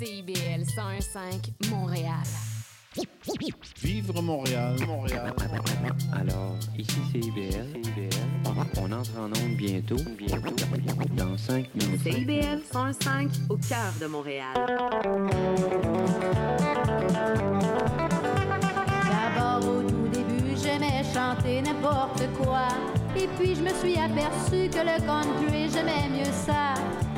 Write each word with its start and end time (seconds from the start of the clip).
CIBL 0.00 0.64
101.5 0.64 1.68
Montréal. 1.68 2.24
Vivre 3.82 4.22
Montréal, 4.22 4.76
Montréal. 4.86 5.34
Alors, 6.14 6.56
ici 6.78 6.96
c'est 7.12 7.18
IBL. 7.18 7.66
On 8.78 8.92
entre 8.92 9.18
en 9.18 9.26
onde 9.26 9.56
bientôt, 9.58 9.96
bientôt, 10.16 10.54
dans 11.14 11.36
5 11.36 11.74
minutes. 11.74 12.00
CIBL 12.02 12.62
105 12.72 13.28
au 13.50 13.58
cœur 13.58 13.92
de 14.00 14.06
Montréal. 14.06 14.54
D'abord 19.04 19.68
au 19.68 19.82
tout 19.82 20.08
début, 20.08 20.56
j'aimais 20.62 21.04
chanter 21.12 21.60
n'importe 21.60 22.26
quoi. 22.42 22.68
Et 23.14 23.28
puis 23.38 23.54
je 23.54 23.60
me 23.60 23.74
suis 23.74 23.98
aperçu 23.98 24.70
que 24.70 24.80
le 24.80 24.98
country, 25.04 25.68
j'aimais 25.70 26.08
mieux 26.08 26.32
ça. 26.32 26.72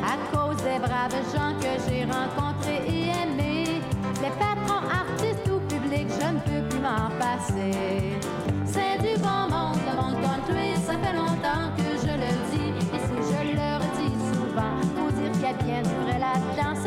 À 0.05 0.17
cause 0.35 0.57
des 0.57 0.79
braves 0.79 1.13
gens 1.33 1.55
que 1.61 1.73
j'ai 1.89 2.05
rencontrés 2.05 2.83
et 2.87 3.09
aimés. 3.23 3.81
Les 4.21 4.31
patrons, 4.31 4.87
artistes 4.91 5.49
ou 5.49 5.61
publics, 5.69 6.09
je 6.21 6.27
ne 6.27 6.41
peux 6.41 6.69
plus 6.69 6.81
m'en 6.81 7.09
passer. 7.19 8.19
C'est 8.65 8.99
du 9.01 9.17
bon 9.21 9.49
monde, 9.51 9.79
le 9.89 9.95
monde 10.01 10.21
country, 10.23 10.75
ça 10.87 10.95
fait 10.99 11.17
longtemps 11.17 11.71
que 11.77 11.91
je 12.05 12.13
le 12.13 12.31
dis. 12.51 12.73
Et 12.95 12.99
si 12.99 13.17
je 13.31 13.41
le 13.55 13.69
redis 13.83 14.17
souvent, 14.33 14.75
faut 14.97 15.13
dire 15.13 15.33
qu'il 15.33 15.43
y 15.43 15.47
a 15.47 15.53
bien 15.53 15.83
du 15.83 15.97
vrai 16.05 16.19
là-dedans. 16.19 16.82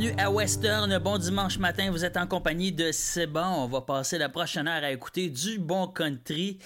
Bienvenue 0.00 0.18
à 0.18 0.30
Western. 0.30 0.98
Bon 0.98 1.18
dimanche 1.18 1.58
matin. 1.58 1.90
Vous 1.90 2.06
êtes 2.06 2.16
en 2.16 2.26
compagnie 2.26 2.72
de 2.72 2.90
bon. 3.26 3.44
On 3.44 3.66
va 3.66 3.82
passer 3.82 4.16
la 4.16 4.30
prochaine 4.30 4.66
heure 4.66 4.82
à 4.82 4.90
écouter 4.90 5.28
du 5.28 5.58
bon 5.58 5.88
country, 5.88 6.58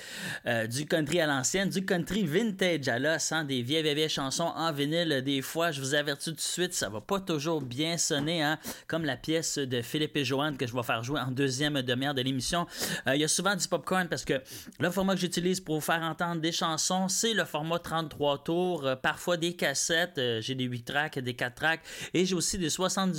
euh, 0.47 0.69
du 0.69 0.87
country 0.87 1.19
à 1.19 1.27
l'ancienne, 1.27 1.69
du 1.69 1.85
country 1.85 2.25
vintage 2.25 2.87
à 2.87 3.01
l'os, 3.01 3.33
hein, 3.33 3.43
des 3.43 3.63
vieilles, 3.63 3.83
vieilles, 3.83 4.09
chansons 4.09 4.53
en 4.55 4.73
vinyle. 4.73 5.21
Des 5.27 5.43
fois, 5.43 5.73
je 5.73 5.81
vous 5.81 5.97
avertis 5.97 6.31
tout 6.31 6.37
de 6.37 6.41
suite, 6.41 6.75
ça 6.75 6.89
va 6.89 7.01
pas 7.01 7.19
toujours 7.19 7.61
bien 7.61 7.99
sonner, 7.99 8.41
hein, 8.41 8.57
comme 8.87 9.05
la 9.05 9.17
pièce 9.17 9.59
de 9.59 9.83
Philippe 9.83 10.17
et 10.17 10.25
Joanne 10.25 10.57
que 10.57 10.69
je 10.69 10.73
vais 10.73 10.85
faire 10.85 11.03
jouer 11.03 11.19
en 11.19 11.33
deuxième 11.33 11.83
demi-heure 11.83 12.15
de 12.15 12.23
l'émission. 12.23 12.69
Euh, 13.09 13.17
Il 13.17 13.21
y 13.21 13.25
a 13.25 13.29
souvent 13.29 13.57
du 13.57 13.67
popcorn 13.67 14.07
parce 14.07 14.25
que 14.25 14.41
le 14.79 14.91
format 14.91 15.15
que 15.15 15.21
j'utilise 15.21 15.59
pour 15.59 15.75
vous 15.75 15.81
faire 15.81 16.03
entendre 16.03 16.41
des 16.41 16.53
chansons, 16.53 17.09
c'est 17.09 17.35
le 17.35 17.45
format 17.45 17.81
33 17.81 18.45
tours, 18.45 18.87
euh, 18.87 18.95
parfois 18.95 19.37
des 19.37 19.57
cassettes. 19.57 20.21
j'ai 20.39 20.55
des 20.55 20.65
8 20.65 20.85
tracks, 20.85 21.19
des 21.19 21.35
4 21.35 21.55
tracks 21.57 21.81
et 22.13 22.25
j'ai 22.25 22.37
aussi 22.37 22.59
des 22.59 22.71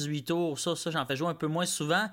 78 0.06 0.24
tours. 0.24 0.60
Ça, 0.60 0.76
ça 0.76 0.92
j'en 0.92 1.06
fais 1.06 1.16
jouer 1.16 1.30
un 1.30 1.36
peu 1.36 1.48
moins 1.48 1.66
souvent. 1.66 2.08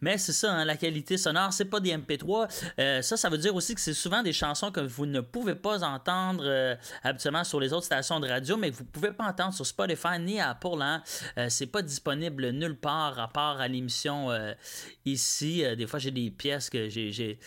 Mais 0.00 0.18
c'est 0.18 0.32
ça, 0.32 0.52
hein, 0.52 0.64
la 0.64 0.76
qualité 0.76 1.16
sonore, 1.16 1.52
c'est 1.52 1.64
pas 1.64 1.80
des 1.80 1.90
MP3. 1.96 2.48
Euh, 2.78 3.02
ça, 3.02 3.16
ça 3.16 3.28
veut 3.28 3.38
dire 3.38 3.54
aussi 3.54 3.74
que 3.74 3.80
c'est 3.80 3.94
souvent 3.94 4.22
des 4.22 4.32
chansons 4.32 4.70
que 4.70 4.80
vous 4.80 5.06
ne 5.06 5.20
pouvez 5.20 5.54
pas 5.54 5.82
entendre 5.84 6.42
euh, 6.44 6.74
habituellement 7.02 7.44
sur 7.44 7.60
les 7.60 7.72
autres 7.72 7.86
stations 7.86 8.20
de 8.20 8.28
radio, 8.28 8.56
mais 8.56 8.70
que 8.70 8.76
vous 8.76 8.84
pouvez 8.84 9.12
pas 9.12 9.24
entendre 9.24 9.54
sur 9.54 9.66
Spotify 9.66 10.18
ni 10.20 10.40
Apple. 10.40 10.80
Hein. 10.80 11.02
Euh, 11.38 11.46
c'est 11.48 11.66
pas 11.66 11.82
disponible 11.82 12.50
nulle 12.50 12.76
part 12.76 13.18
à 13.18 13.28
part 13.28 13.60
à 13.60 13.68
l'émission 13.68 14.30
euh, 14.30 14.52
ici. 15.04 15.64
Des 15.76 15.86
fois, 15.86 15.98
j'ai 15.98 16.10
des 16.10 16.30
pièces 16.30 16.70
que 16.70 16.88
j'ai. 16.88 17.38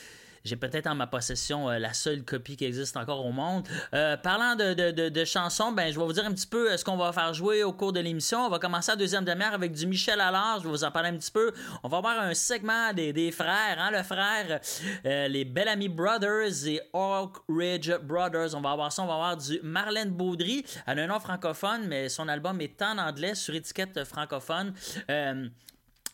J'ai 0.44 0.56
peut-être 0.56 0.88
en 0.88 0.96
ma 0.96 1.08
possession 1.08 1.70
euh, 1.70 1.80
la 1.80 1.94
seule 1.94 2.24
copie 2.24 2.58
qui 2.58 2.66
existe 2.66 2.98
encore 2.98 3.26
au 3.26 3.32
monde. 3.32 3.68
Euh, 3.94 4.18
parlant 4.18 4.56
de, 4.56 4.74
de, 4.74 4.92
de, 4.92 5.10
de 5.10 5.26
chansons, 5.26 5.72
ben, 5.72 5.92
je 5.92 6.00
vais 6.00 6.06
vous 6.06 6.14
dire 6.14 6.26
un 6.26 6.34
petit 6.34 6.48
peu 6.48 6.72
euh, 6.72 6.78
ce 6.78 6.84
qu'on 6.84 6.98
va 6.98 7.12
faire 7.12 7.34
jouer 7.34 7.64
au 7.64 7.74
cours 7.74 7.94
de 7.94 8.00
l'émission. 8.00 8.40
On 8.46 8.50
va 8.50 8.60
commencer 8.60 8.92
la 8.92 8.96
deuxième 8.96 9.26
demi-heure 9.26 9.54
avec 9.54 9.72
du 9.74 9.86
Michel 9.88 10.20
Allard. 10.20 10.60
Je 10.60 10.64
vais 10.66 10.70
vous 10.70 10.84
en 10.84 10.92
parler 10.92 11.10
un 11.10 11.18
petit 11.18 11.32
peu. 11.32 11.52
On 11.84 11.90
va 11.90 11.98
avoir 11.98 12.20
un 12.20 12.34
segment 12.34 12.94
des, 12.94 13.14
des 13.14 13.32
frères, 13.32 13.78
hein, 13.78 13.92
le 13.92 14.04
frère, 14.04 14.60
euh, 15.06 15.28
les 15.28 15.46
Bellamy 15.46 15.90
Brothers 15.90 16.68
et 16.68 16.82
Oak 16.94 17.38
Ridge 17.48 17.92
Brothers. 18.04 18.56
On 18.56 18.62
va 18.62 18.72
avoir 18.72 18.92
ça. 18.92 19.04
On 19.04 19.08
va 19.08 19.14
avoir 19.14 19.38
du 19.38 19.60
Marlène 19.64 20.10
Baudry. 20.12 20.66
Elle 20.88 21.00
a 21.00 21.04
un 21.04 21.08
nom 21.08 21.20
francophone, 21.20 21.88
mais 21.88 22.10
son 22.10 22.28
album 22.28 22.60
est 22.62 22.82
en 22.82 22.98
anglais 22.98 23.36
sur 23.36 23.54
étiquette 23.54 24.04
francophone. 24.04 24.74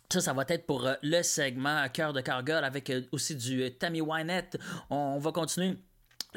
Euh, 0.07 0.19
ça, 0.19 0.21
ça 0.21 0.33
va 0.33 0.45
être 0.47 0.65
pour 0.65 0.85
euh, 0.85 0.93
le 1.03 1.21
segment 1.21 1.87
Cœur 1.89 2.13
de 2.13 2.21
Cargol 2.21 2.63
avec 2.63 2.89
euh, 2.89 3.01
aussi 3.11 3.35
du 3.35 3.63
euh, 3.63 3.69
Tammy 3.69 4.01
Wynette. 4.01 4.57
On 4.89 5.19
va 5.19 5.31
continuer. 5.31 5.77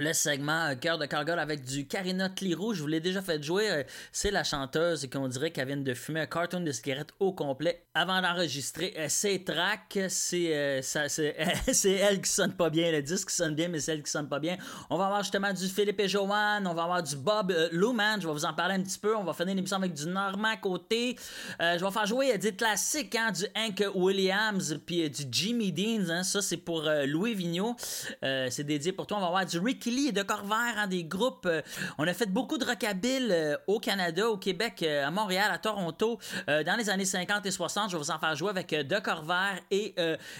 Le 0.02 0.14
segment 0.14 0.68
euh, 0.70 0.74
Cœur 0.76 0.96
de 0.96 1.04
Cargol 1.04 1.38
avec 1.38 1.62
du 1.62 1.86
Karina 1.86 2.30
Clérou, 2.30 2.72
je 2.72 2.80
vous 2.80 2.86
l'ai 2.86 3.00
déjà 3.00 3.20
fait 3.20 3.42
jouer. 3.42 3.70
euh, 3.70 3.82
C'est 4.12 4.30
la 4.30 4.44
chanteuse 4.44 5.06
qu'on 5.12 5.28
dirait 5.28 5.50
qu'elle 5.50 5.66
vient 5.66 5.76
de 5.76 5.92
fumer 5.92 6.20
un 6.20 6.26
carton 6.26 6.60
de 6.60 6.72
cigarette 6.72 7.10
au 7.20 7.34
complet 7.34 7.84
avant 7.92 8.22
d'enregistrer 8.22 8.94
euh, 8.96 9.10
ses 9.10 9.44
tracks. 9.44 9.98
C'est 10.10 11.90
elle 11.90 12.22
qui 12.22 12.30
sonne 12.30 12.54
pas 12.54 12.70
bien. 12.70 12.90
Le 12.92 13.02
disque 13.02 13.28
sonne 13.28 13.54
bien, 13.54 13.68
mais 13.68 13.78
c'est 13.78 13.92
elle 13.92 14.02
qui 14.02 14.10
sonne 14.10 14.26
pas 14.26 14.38
bien. 14.38 14.56
On 14.88 14.96
va 14.96 15.04
avoir 15.04 15.22
justement 15.22 15.52
du 15.52 15.66
Philippe 15.68 16.00
et 16.00 16.08
Joanne. 16.08 16.66
On 16.66 16.72
va 16.72 16.84
avoir 16.84 17.02
du 17.02 17.16
Bob 17.16 17.50
euh, 17.50 17.68
Luman. 17.70 18.18
Je 18.22 18.26
vais 18.26 18.32
vous 18.32 18.46
en 18.46 18.54
parler 18.54 18.76
un 18.76 18.82
petit 18.82 18.98
peu. 18.98 19.14
On 19.14 19.24
va 19.24 19.34
finir 19.34 19.54
l'émission 19.54 19.76
avec 19.76 19.92
du 19.92 20.06
Normand 20.06 20.56
Côté. 20.62 21.16
Je 21.60 21.84
vais 21.84 21.90
faire 21.90 22.06
jouer 22.06 22.38
des 22.38 22.54
classiques, 22.54 23.14
hein, 23.16 23.32
du 23.32 23.44
Hank 23.54 23.84
Williams 23.94 24.78
puis 24.86 25.10
du 25.10 25.24
Jimmy 25.30 25.72
Dean. 25.72 26.08
hein. 26.08 26.22
Ça, 26.22 26.40
c'est 26.40 26.56
pour 26.56 26.88
Louis 27.04 27.34
Vigneault. 27.34 27.76
C'est 28.22 28.64
dédié 28.64 28.92
pour 28.92 29.06
toi. 29.06 29.18
On 29.18 29.20
va 29.20 29.26
avoir 29.26 29.44
du 29.44 29.58
Ricky 29.58 29.89
Et 29.98 30.12
de 30.12 30.22
Corvair, 30.22 30.74
hein, 30.76 30.86
des 30.86 31.04
groupes. 31.04 31.46
euh, 31.46 31.62
on 31.98 32.06
a 32.06 32.14
fait 32.14 32.30
beaucoup 32.30 32.58
de 32.58 32.64
rockabilly 32.64 33.28
euh, 33.30 33.56
au 33.66 33.80
Canada, 33.80 34.28
au 34.28 34.36
Québec, 34.36 34.82
euh, 34.82 35.06
à 35.06 35.10
Montréal, 35.10 35.50
à 35.52 35.58
Toronto, 35.58 36.18
euh, 36.48 36.62
dans 36.62 36.76
les 36.76 36.88
années 36.90 37.04
50 37.04 37.44
et 37.46 37.50
60. 37.50 37.90
Je 37.90 37.96
vais 37.96 38.02
vous 38.02 38.10
en 38.10 38.18
faire 38.18 38.36
jouer 38.36 38.50
avec 38.50 38.70
De 38.70 38.98
Corvair 39.00 39.58
et 39.70 39.94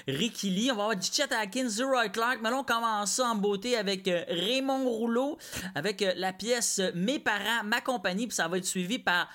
Ricky 0.07 0.51
Lee. 0.51 0.71
On 0.71 0.77
va 0.77 0.83
avoir 0.83 0.97
du 0.97 1.07
Chet 1.07 1.33
Atkins, 1.33 1.69
Roy 1.81 2.09
Clark. 2.11 2.39
Mais 2.43 2.51
là, 2.51 2.57
on 2.59 2.65
commence 2.65 3.13
ça 3.13 3.27
en 3.27 3.35
beauté 3.35 3.77
avec 3.77 4.07
Raymond 4.29 4.89
Rouleau, 4.89 5.39
avec 5.75 6.05
la 6.17 6.33
pièce 6.33 6.81
Mes 6.95 7.19
parents, 7.19 7.65
ma 7.65 7.81
compagnie. 7.81 8.27
Puis 8.27 8.37
ça 8.37 8.49
va 8.49 8.59
être 8.59 8.65
suivi 8.65 8.99
par 8.99 9.29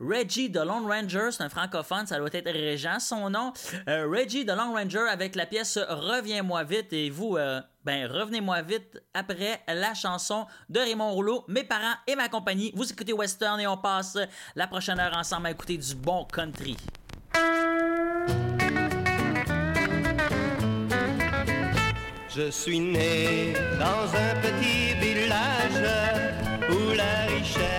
Reggie 0.00 0.48
the 0.52 0.58
Lone 0.58 0.86
Ranger, 0.86 1.30
c'est 1.32 1.42
un 1.42 1.48
francophone, 1.48 2.06
ça 2.06 2.18
doit 2.18 2.28
être 2.32 2.50
Régent 2.50 3.00
son 3.00 3.30
nom. 3.30 3.52
Euh, 3.88 4.06
Reggie 4.08 4.46
the 4.46 4.50
Lone 4.50 4.72
Ranger 4.72 5.08
avec 5.10 5.34
la 5.34 5.44
pièce 5.44 5.76
Reviens-moi 5.76 6.62
vite 6.62 6.92
et 6.92 7.10
vous, 7.10 7.36
euh, 7.36 7.60
ben 7.84 8.06
revenez-moi 8.06 8.62
vite 8.62 9.02
après 9.12 9.60
la 9.66 9.94
chanson 9.94 10.46
de 10.68 10.78
Raymond 10.78 11.10
Rouleau, 11.10 11.44
Mes 11.48 11.64
parents 11.64 11.96
et 12.06 12.14
ma 12.14 12.28
compagnie. 12.28 12.70
Vous 12.76 12.88
écoutez 12.88 13.12
Western 13.12 13.58
et 13.58 13.66
on 13.66 13.76
passe 13.76 14.16
la 14.54 14.68
prochaine 14.68 15.00
heure 15.00 15.16
ensemble 15.16 15.48
à 15.48 15.50
écouter 15.50 15.76
du 15.76 15.94
bon 15.96 16.24
country. 16.26 16.76
Je 22.36 22.50
suis 22.52 22.78
né 22.78 23.52
dans 23.80 24.14
un 24.14 24.40
petit 24.40 24.94
village 24.94 25.90
où 26.70 26.94
la 26.94 27.34
richesse 27.34 27.77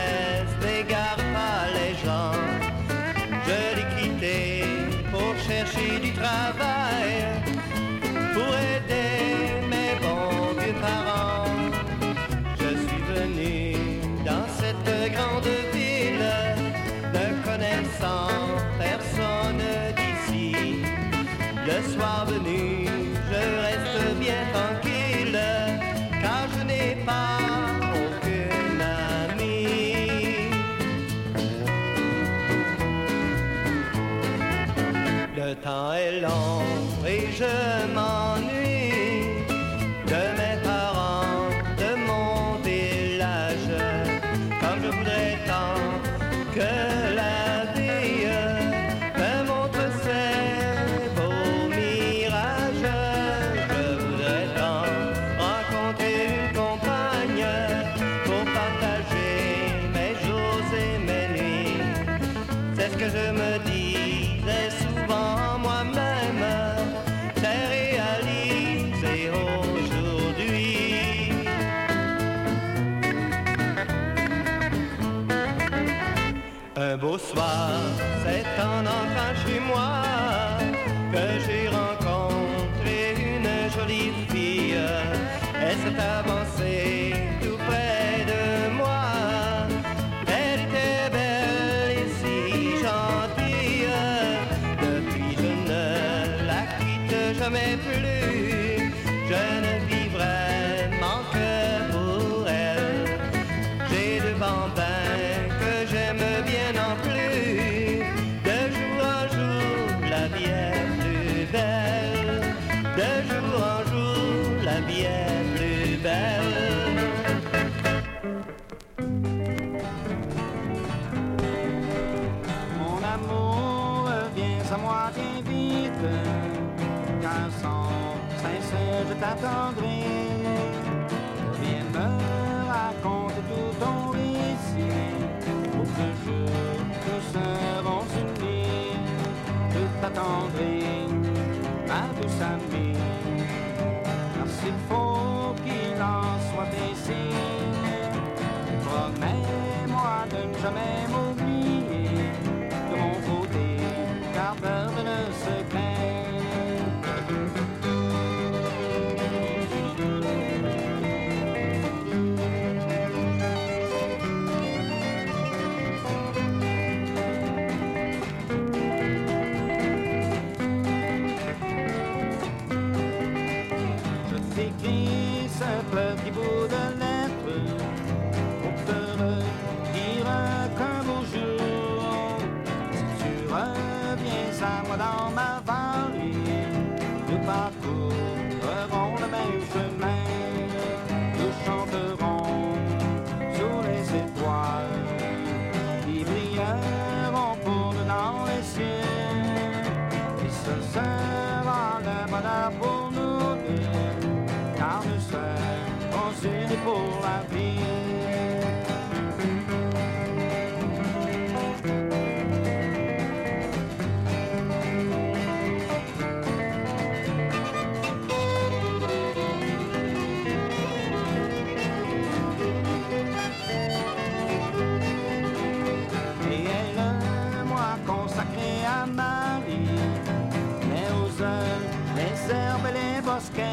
herbes 232.51 232.87
et 232.89 232.93
les 232.93 233.21
bosquets 233.21 233.63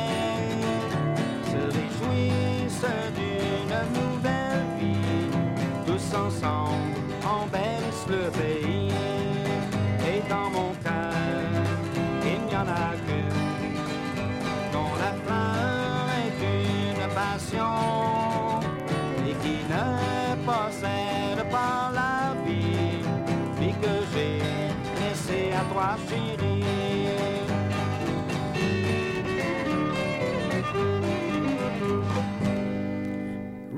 se 1.51 1.61
réjouissent 1.77 2.93
d'une 3.15 3.79
nouvelle 4.01 4.67
vie. 4.79 5.31
Tous 5.87 6.17
ensemble 6.17 6.95
embellissent 7.25 8.09
le 8.09 8.31
pays. 8.31 8.76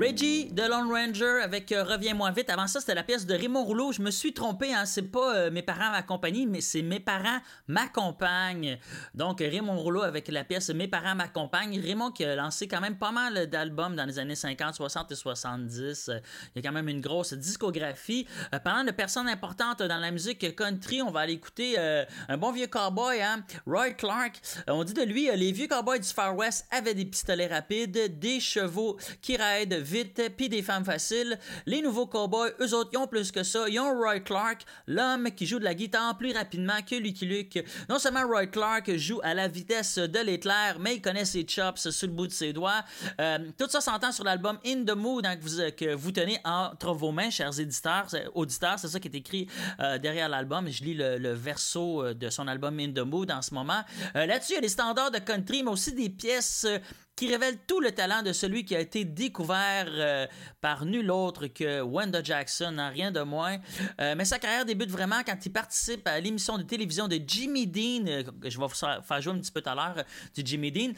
Reggie 0.09 0.45
de 0.51 0.63
Lone 0.63 0.91
Ranger 0.91 1.43
avec 1.43 1.71
euh, 1.71 1.83
Reviens-moi 1.83 2.31
vite. 2.31 2.49
Avant 2.49 2.65
ça, 2.65 2.79
c'était 2.79 2.95
la 2.95 3.03
pièce 3.03 3.27
de 3.27 3.35
Raymond 3.35 3.63
Rouleau. 3.63 3.91
Je 3.91 4.01
me 4.01 4.09
suis 4.09 4.33
trompé, 4.33 4.73
hein. 4.73 4.85
c'est 4.85 5.03
pas 5.03 5.35
euh, 5.35 5.51
mes 5.51 5.61
parents 5.61 5.91
m'accompagnent, 5.91 6.47
mais 6.49 6.61
c'est 6.61 6.81
mes 6.81 6.99
parents 6.99 7.37
m'accompagnent. 7.67 8.79
Donc, 9.13 9.39
Raymond 9.39 9.77
Rouleau 9.77 10.01
avec 10.01 10.27
la 10.29 10.43
pièce 10.43 10.71
Mes 10.71 10.87
parents 10.87 11.13
m'accompagnent. 11.13 11.79
Raymond 11.79 12.09
qui 12.09 12.25
a 12.25 12.35
lancé 12.35 12.67
quand 12.67 12.81
même 12.81 12.97
pas 12.97 13.11
mal 13.11 13.45
d'albums 13.51 13.95
dans 13.95 14.05
les 14.05 14.17
années 14.17 14.33
50, 14.33 14.73
60 14.73 15.11
et 15.11 15.15
70. 15.15 16.09
Euh, 16.09 16.19
Il 16.55 16.63
y 16.63 16.65
a 16.65 16.67
quand 16.67 16.73
même 16.73 16.89
une 16.89 17.01
grosse 17.01 17.35
discographie. 17.35 18.25
Euh, 18.55 18.57
parlant 18.57 18.85
de 18.85 18.91
personnes 18.91 19.27
importantes 19.27 19.83
dans 19.83 19.99
la 19.99 20.09
musique 20.09 20.55
country, 20.55 21.03
on 21.03 21.11
va 21.11 21.19
aller 21.19 21.33
écouter 21.33 21.77
un 21.77 22.37
bon 22.37 22.51
vieux 22.51 22.67
cowboy, 22.67 23.21
hein, 23.21 23.43
Roy 23.67 23.91
Clark. 23.91 24.41
On 24.67 24.83
dit 24.83 24.95
de 24.95 25.03
lui, 25.03 25.29
les 25.35 25.51
vieux 25.51 25.67
cowboys 25.67 25.99
du 25.99 26.07
Far 26.07 26.35
West 26.35 26.65
avaient 26.71 26.95
des 26.95 27.05
pistolets 27.05 27.45
rapides, 27.45 28.17
des 28.19 28.39
chevaux 28.39 28.97
qui 29.21 29.37
raident 29.37 29.75
vite, 29.75 29.98
puis 30.05 30.49
des 30.49 30.61
femmes 30.61 30.85
faciles. 30.85 31.37
Les 31.65 31.81
nouveaux 31.81 32.07
cowboys, 32.07 32.51
eux 32.61 32.73
autres, 32.73 32.89
ils 32.93 32.97
ont 32.97 33.07
plus 33.07 33.31
que 33.31 33.43
ça. 33.43 33.67
Ils 33.69 33.79
ont 33.79 33.93
Roy 33.97 34.19
Clark, 34.19 34.63
l'homme 34.87 35.31
qui 35.31 35.45
joue 35.45 35.59
de 35.59 35.63
la 35.63 35.73
guitare 35.73 36.17
plus 36.17 36.31
rapidement 36.33 36.81
que 36.87 36.95
Lucky 36.95 37.25
Luke. 37.25 37.63
Non 37.89 37.99
seulement 37.99 38.25
Roy 38.27 38.47
Clark 38.47 38.95
joue 38.97 39.19
à 39.23 39.33
la 39.33 39.47
vitesse 39.47 39.97
de 39.97 40.19
l'éclair, 40.19 40.77
mais 40.79 40.95
il 40.95 41.01
connaît 41.01 41.25
ses 41.25 41.45
chops 41.47 41.89
sur 41.89 42.07
le 42.07 42.13
bout 42.13 42.27
de 42.27 42.31
ses 42.31 42.53
doigts. 42.53 42.83
Euh, 43.19 43.37
tout 43.57 43.69
ça 43.69 43.81
s'entend 43.81 44.11
sur 44.11 44.23
l'album 44.23 44.57
In 44.65 44.83
the 44.85 44.95
Mood 44.95 45.25
hein, 45.25 45.35
que, 45.35 45.43
vous, 45.43 45.71
que 45.75 45.93
vous 45.95 46.11
tenez 46.11 46.39
entre 46.45 46.93
vos 46.93 47.11
mains, 47.11 47.29
chers 47.29 47.59
éditeurs, 47.59 48.05
c'est- 48.09 48.27
auditeurs. 48.33 48.77
C'est 48.79 48.87
ça 48.87 48.99
qui 48.99 49.07
est 49.07 49.15
écrit 49.15 49.47
euh, 49.79 49.97
derrière 49.97 50.29
l'album. 50.29 50.67
Je 50.69 50.83
lis 50.83 50.93
le, 50.93 51.33
verso 51.33 52.03
euh, 52.03 52.13
de 52.13 52.29
son 52.29 52.47
album 52.47 52.79
In 52.79 52.91
the 52.91 52.99
Mood 52.99 53.31
en 53.31 53.41
ce 53.41 53.53
moment. 53.53 53.81
Euh, 54.15 54.25
Là-dessus, 54.25 54.53
il 54.53 54.55
y 54.55 54.57
a 54.57 54.61
des 54.61 54.69
standards 54.69 55.11
de 55.11 55.19
country, 55.19 55.63
mais 55.63 55.71
aussi 55.71 55.93
des 55.93 56.09
pièces 56.09 56.65
euh, 56.67 56.77
qui 57.19 57.27
révèle 57.27 57.57
tout 57.67 57.81
le 57.81 57.91
talent 57.91 58.23
de 58.23 58.31
celui 58.31 58.63
qui 58.63 58.73
a 58.73 58.79
été 58.79 59.03
découvert 59.03 59.87
euh, 59.89 60.25
par 60.61 60.85
nul 60.85 61.11
autre 61.11 61.47
que 61.47 61.81
Wanda 61.81 62.23
Jackson, 62.23 62.77
hein, 62.77 62.87
rien 62.87 63.11
de 63.11 63.19
moins. 63.19 63.57
Euh, 63.99 64.15
mais 64.15 64.23
sa 64.23 64.39
carrière 64.39 64.63
débute 64.63 64.89
vraiment 64.89 65.21
quand 65.25 65.35
il 65.45 65.51
participe 65.51 66.07
à 66.07 66.17
l'émission 66.21 66.57
de 66.57 66.63
télévision 66.63 67.09
de 67.09 67.19
Jimmy 67.27 67.67
Dean, 67.67 68.07
euh, 68.07 68.23
je 68.45 68.57
vais 68.57 68.65
vous 68.65 68.69
faire 68.69 69.21
jouer 69.21 69.33
un 69.33 69.39
petit 69.39 69.51
peu 69.51 69.59
tout 69.59 69.69
à 69.69 69.75
l'heure, 69.75 70.05
du 70.33 70.43
Jimmy 70.45 70.71
Dean. 70.71 70.93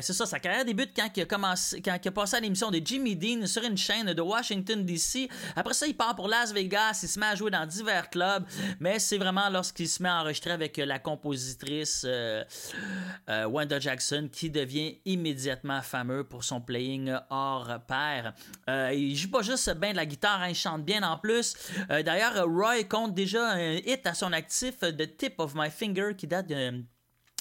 C'est 0.00 0.12
ça, 0.12 0.24
sa 0.24 0.38
carrière 0.38 0.64
débute 0.64 0.92
quand 0.94 1.08
il 1.16 1.22
a, 1.22 1.26
commencé, 1.26 1.82
quand 1.82 1.98
il 2.00 2.08
a 2.08 2.12
passé 2.12 2.36
à 2.36 2.40
l'émission 2.40 2.70
de 2.70 2.80
Jimmy 2.84 3.16
Dean 3.16 3.44
sur 3.46 3.64
une 3.64 3.76
chaîne 3.76 4.12
de 4.12 4.22
Washington, 4.22 4.84
D.C. 4.84 5.28
Après 5.56 5.74
ça, 5.74 5.88
il 5.88 5.96
part 5.96 6.14
pour 6.14 6.28
Las 6.28 6.52
Vegas, 6.52 7.00
il 7.02 7.08
se 7.08 7.18
met 7.18 7.26
à 7.26 7.34
jouer 7.34 7.50
dans 7.50 7.66
divers 7.66 8.08
clubs, 8.08 8.44
mais 8.78 9.00
c'est 9.00 9.18
vraiment 9.18 9.50
lorsqu'il 9.50 9.88
se 9.88 10.00
met 10.00 10.10
à 10.10 10.20
enregistrer 10.20 10.52
avec 10.52 10.76
la 10.76 11.00
compositrice 11.00 12.06
Wanda 13.26 13.80
Jackson 13.80 14.28
qui 14.30 14.48
devient 14.48 14.98
immédiatement 15.04 15.55
fameux 15.82 16.24
pour 16.24 16.44
son 16.44 16.60
playing 16.60 17.12
hors 17.30 17.80
pair. 17.86 18.34
Euh, 18.68 18.92
il 18.94 19.16
joue 19.16 19.30
pas 19.30 19.42
juste 19.42 19.72
bien 19.78 19.92
de 19.92 19.96
la 19.96 20.06
guitare, 20.06 20.42
hein, 20.42 20.48
il 20.48 20.54
chante 20.54 20.84
bien 20.84 21.02
en 21.02 21.18
plus. 21.18 21.54
Euh, 21.90 22.02
D'ailleurs, 22.02 22.44
Roy 22.46 22.84
compte 22.84 23.14
déjà 23.14 23.52
un 23.52 23.74
hit 23.74 24.06
à 24.06 24.14
son 24.14 24.32
actif, 24.32 24.78
The 24.80 25.16
Tip 25.16 25.40
of 25.40 25.54
My 25.54 25.70
Finger, 25.70 26.12
qui 26.16 26.26
date 26.26 26.48
de 26.48 26.84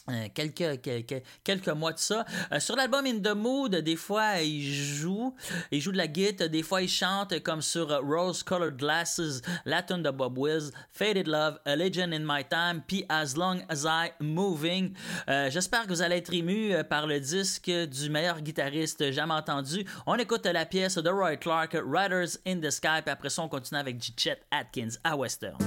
euh, 0.10 0.28
quelques, 0.34 0.82
quelques, 0.82 1.24
quelques 1.44 1.70
mois 1.70 1.92
de 1.92 1.98
ça. 1.98 2.26
Euh, 2.52 2.60
sur 2.60 2.76
l'album 2.76 3.06
In 3.08 3.20
the 3.20 3.36
Mood, 3.36 3.76
des 3.76 3.96
fois, 3.96 4.40
il 4.40 4.64
joue, 4.64 5.34
il 5.72 5.82
joue 5.82 5.92
de 5.92 5.98
la 5.98 6.08
guitare, 6.08 6.48
des 6.50 6.62
fois, 6.62 6.84
il 6.84 6.88
chante 6.88 7.42
comme 7.42 7.62
sur 7.62 7.90
Rose 8.04 8.44
Colored 8.44 8.78
Glasses, 8.78 9.42
Latin 9.66 9.98
de 9.98 10.12
Bob 10.12 10.38
Wills, 10.38 10.72
Faded 10.92 11.28
Love, 11.28 11.60
A 11.66 11.76
Legend 11.76 12.14
in 12.14 12.20
My 12.20 12.44
Time, 12.48 12.84
puis 12.86 13.06
As 13.10 13.36
Long 13.36 13.62
As 13.68 13.86
I 13.86 14.12
Moving. 14.20 14.94
Euh, 15.28 15.50
J'espère 15.50 15.84
que 15.84 15.90
vous 15.90 16.04
allez 16.04 16.18
être 16.18 16.34
ému 16.34 16.76
par 16.88 17.08
le 17.08 17.20
disque 17.20 17.72
du 17.72 18.10
meilleur 18.12 18.42
guitariste 18.42 19.12
jamais 19.12 19.34
entendu. 19.34 19.86
On 20.06 20.16
écoute 20.16 20.46
la 20.46 20.68
pièce 20.68 20.98
de 20.98 21.10
Roy 21.10 21.38
Clark, 21.38 21.74
Riders 21.74 22.38
in 22.46 22.60
the 22.60 22.70
Sky, 22.70 23.02
puis 23.04 23.12
après 23.12 23.30
ça, 23.30 23.42
on 23.42 23.50
continue 23.50 23.80
avec 23.80 24.00
Chet 24.16 24.40
Atkins 24.52 24.90
à 25.04 25.16
Western. 25.16 25.58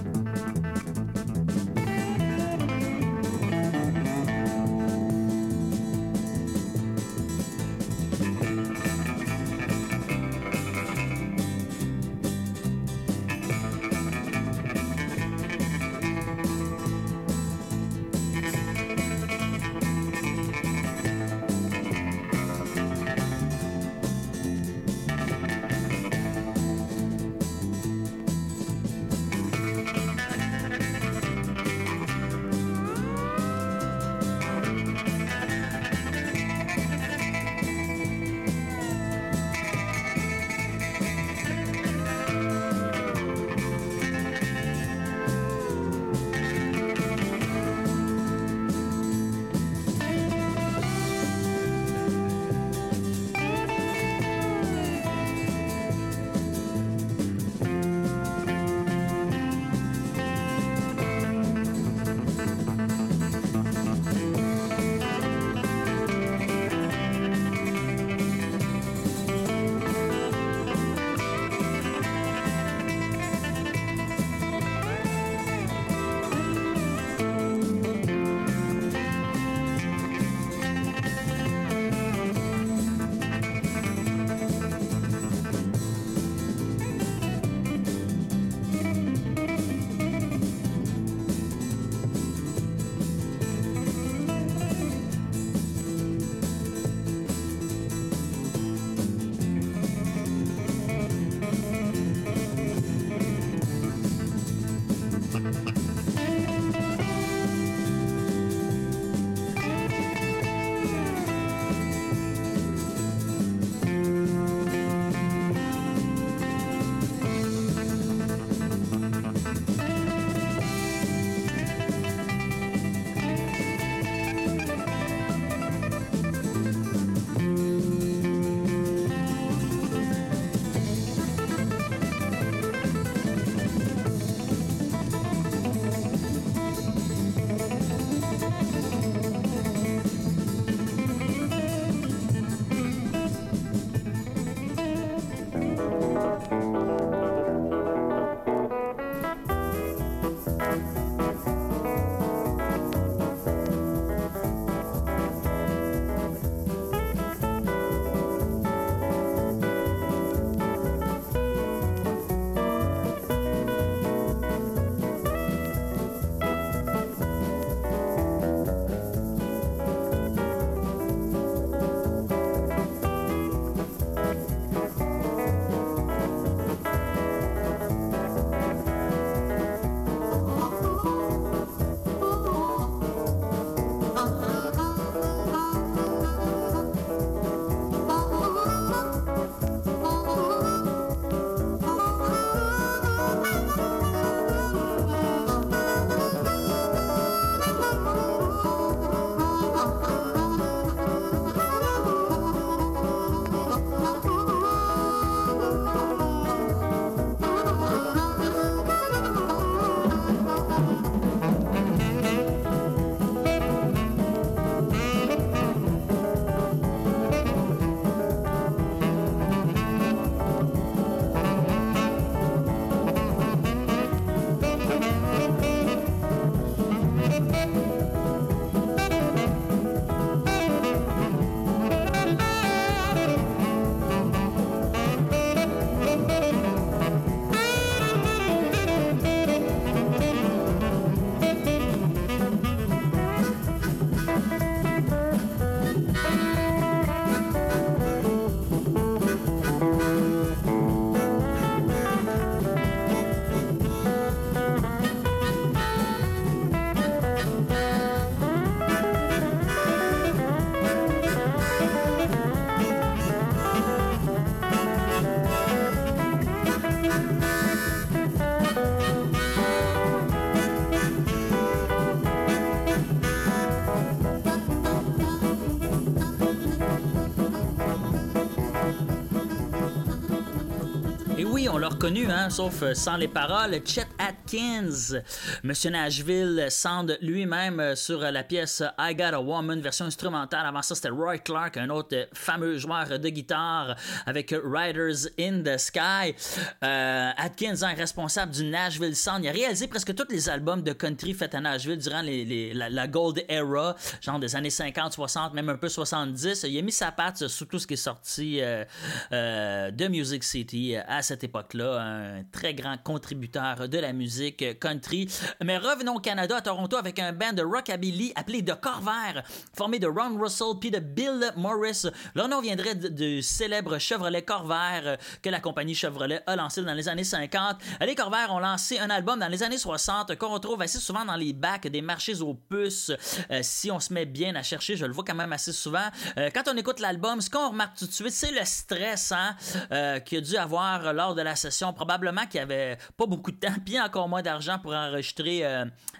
Hein, 282.16 282.50
sauf 282.50 282.82
euh, 282.82 282.94
sans 282.94 283.16
les 283.16 283.28
paroles. 283.28 283.80
Chet 283.84 284.06
Atkins. 284.48 285.20
Monsieur 285.62 285.90
Nashville 285.90 286.68
sound 286.70 287.18
lui-même 287.20 287.80
euh, 287.80 287.94
sur 287.94 288.20
la 288.20 288.42
pièce 288.42 288.82
I 288.98 289.14
Got 289.14 289.34
a 289.34 289.40
Woman, 289.40 289.80
version 289.80 290.06
instrumentale. 290.06 290.64
Avant 290.64 290.80
ça, 290.80 290.94
c'était 290.94 291.10
Roy 291.10 291.38
Clark, 291.38 291.76
un 291.76 291.90
autre 291.90 292.28
fameux 292.32 292.78
joueur 292.78 293.18
de 293.18 293.28
guitare 293.28 293.94
avec 294.24 294.54
Riders 294.64 295.28
in 295.38 295.62
the 295.62 295.76
Sky. 295.76 296.34
Euh, 296.82 297.30
Atkins, 297.36 297.82
un 297.82 297.94
responsable 297.94 298.52
du 298.52 298.64
Nashville 298.64 299.14
Sound, 299.14 299.44
il 299.44 299.48
a 299.48 299.52
réalisé 299.52 299.86
presque 299.86 300.14
tous 300.14 300.30
les 300.30 300.48
albums 300.48 300.82
de 300.82 300.92
country 300.92 301.34
faits 301.34 301.54
à 301.54 301.60
Nashville 301.60 301.98
durant 301.98 302.22
la, 302.22 303.06
Gold 303.06 303.44
Era, 303.48 303.96
genre 304.22 304.38
des 304.38 304.56
années 304.56 304.70
50, 304.70 305.12
60, 305.12 305.52
même 305.52 305.68
un 305.68 305.76
peu 305.76 305.90
70. 305.90 306.64
Il 306.68 306.78
a 306.78 306.82
mis 306.82 306.92
sa 306.92 307.12
patte 307.12 307.48
sur 307.48 307.68
tout 307.68 307.78
ce 307.78 307.86
qui 307.86 307.94
est 307.94 307.96
sorti 307.96 308.60
euh, 308.62 308.84
euh, 309.32 309.90
de 309.90 310.08
Music 310.08 310.42
City 310.42 310.96
à 310.96 311.20
cette 311.20 311.44
époque-là. 311.44 312.00
Un 312.00 312.44
très 312.44 312.72
grand 312.72 312.96
contributeur 313.02 313.88
de 313.88 313.98
la 313.98 314.12
musique 314.14 314.37
country. 314.80 315.28
Mais 315.62 315.78
revenons 315.78 316.16
au 316.16 316.20
Canada, 316.20 316.56
à 316.56 316.62
Toronto, 316.62 316.96
avec 316.96 317.18
un 317.18 317.32
band 317.32 317.52
de 317.52 317.62
rockabilly 317.62 318.32
appelé 318.34 318.64
The 318.64 318.80
Corvair, 318.80 319.42
formé 319.74 319.98
de 319.98 320.06
Ron 320.06 320.38
Russell 320.38 320.78
puis 320.80 320.90
de 320.90 320.98
Bill 320.98 321.52
Morris. 321.56 322.06
Leur 322.34 322.48
nom 322.48 322.60
viendrait 322.60 322.94
du 322.94 323.42
célèbre 323.42 323.98
Chevrolet 323.98 324.42
Corvair 324.42 325.18
que 325.42 325.50
la 325.50 325.60
compagnie 325.60 325.94
Chevrolet 325.94 326.42
a 326.46 326.56
lancé 326.56 326.82
dans 326.82 326.94
les 326.94 327.08
années 327.08 327.24
50. 327.24 327.76
Les 328.00 328.14
Corvair 328.14 328.52
ont 328.52 328.58
lancé 328.58 328.98
un 328.98 329.10
album 329.10 329.38
dans 329.38 329.48
les 329.48 329.62
années 329.62 329.78
60 329.78 330.36
qu'on 330.36 330.48
retrouve 330.48 330.80
assez 330.82 330.98
souvent 330.98 331.24
dans 331.24 331.36
les 331.36 331.52
bacs 331.52 331.86
des 331.86 332.02
marchés 332.02 332.40
aux 332.40 332.54
puces. 332.54 333.12
Euh, 333.50 333.60
si 333.62 333.90
on 333.90 334.00
se 334.00 334.12
met 334.12 334.26
bien 334.26 334.54
à 334.54 334.62
chercher, 334.62 334.96
je 334.96 335.04
le 335.04 335.12
vois 335.12 335.24
quand 335.24 335.34
même 335.34 335.52
assez 335.52 335.72
souvent. 335.72 336.08
Euh, 336.36 336.50
quand 336.54 336.64
on 336.72 336.76
écoute 336.76 337.00
l'album, 337.00 337.40
ce 337.40 337.50
qu'on 337.50 337.70
remarque 337.70 337.96
tout 337.98 338.06
de 338.06 338.12
suite, 338.12 338.32
c'est 338.32 338.52
le 338.52 338.64
stress 338.64 339.32
hein, 339.32 339.56
euh, 339.92 340.20
qu'il 340.20 340.38
a 340.38 340.40
dû 340.40 340.56
avoir 340.56 341.12
lors 341.12 341.34
de 341.34 341.42
la 341.42 341.56
session. 341.56 341.92
Probablement 341.92 342.46
qu'il 342.46 342.60
n'y 342.60 342.72
avait 342.72 342.98
pas 343.16 343.26
beaucoup 343.26 343.50
de 343.50 343.58
temps, 343.58 343.74
puis 343.84 344.00
encore 344.00 344.27
moins 344.28 344.42
d'argent 344.42 344.78
pour 344.78 344.92
enregistrer 344.92 345.64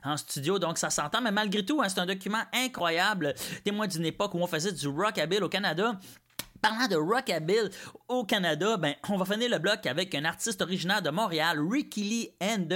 en 0.02 0.16
studio, 0.16 0.58
donc 0.58 0.78
ça 0.78 0.90
s'entend. 0.90 1.20
Mais 1.20 1.30
malgré 1.30 1.64
tout, 1.64 1.80
hein, 1.80 1.88
c'est 1.88 2.00
un 2.00 2.06
document 2.06 2.42
incroyable, 2.52 3.34
témoin 3.64 3.86
d'une 3.86 4.06
époque 4.06 4.34
où 4.34 4.38
on 4.38 4.46
faisait 4.46 4.72
du 4.72 4.88
rockabilly 4.88 5.42
au 5.42 5.48
Canada. 5.48 5.98
Parlant 6.60 6.88
de 6.88 6.96
rockabilly 6.96 7.70
au 8.08 8.24
Canada, 8.24 8.76
ben, 8.76 8.94
on 9.08 9.16
va 9.16 9.24
finir 9.24 9.50
le 9.50 9.58
bloc 9.58 9.86
avec 9.86 10.14
un 10.14 10.24
artiste 10.24 10.60
originaire 10.62 11.02
de 11.02 11.10
Montréal, 11.10 11.58
Ricky 11.60 12.02
Lee 12.02 12.30
and 12.42 12.68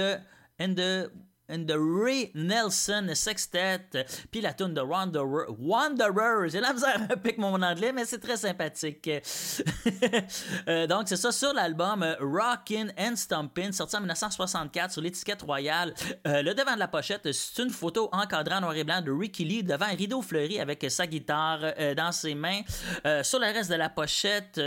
and 0.59 0.75
the 0.75 1.11
and 1.53 1.67
the 1.67 1.77
Ray 1.77 2.31
Nelson 2.33 3.09
Sextet, 3.13 4.05
puis 4.31 4.41
la 4.41 4.53
tune 4.53 4.73
de 4.73 4.81
Wanderer, 4.81 5.45
Wanderers. 5.59 6.49
J'ai 6.49 6.59
la 6.59 6.73
misère 6.73 6.99
un 7.09 7.17
peu 7.17 7.33
mon 7.37 7.61
anglais, 7.61 7.91
mais 7.93 8.05
c'est 8.05 8.19
très 8.19 8.37
sympathique. 8.37 9.09
euh, 10.67 10.87
donc, 10.87 11.07
c'est 11.07 11.17
ça 11.17 11.31
sur 11.31 11.53
l'album 11.53 12.03
euh, 12.03 12.15
Rockin' 12.19 12.91
and 12.97 13.15
Stompin', 13.15 13.71
sorti 13.71 13.95
en 13.95 13.99
1964 13.99 14.91
sur 14.91 15.01
l'étiquette 15.01 15.41
royale. 15.43 15.93
Euh, 16.27 16.41
le 16.41 16.53
devant 16.53 16.73
de 16.73 16.79
la 16.79 16.87
pochette, 16.87 17.31
c'est 17.31 17.61
une 17.61 17.69
photo 17.69 18.09
encadrée 18.11 18.55
en 18.55 18.61
noir 18.61 18.75
et 18.75 18.83
blanc 18.83 19.01
de 19.01 19.11
Ricky 19.11 19.45
Lee 19.45 19.63
devant 19.63 19.85
un 19.85 19.95
rideau 19.95 20.21
fleuri 20.21 20.59
avec 20.59 20.85
sa 20.89 21.05
guitare 21.07 21.73
dans 21.95 22.11
ses 22.11 22.35
mains. 22.35 22.61
sur 23.23 23.39
le 23.39 23.53
reste 23.53 23.69
de 23.69 23.75
la 23.75 23.89
pochette, 23.89 24.59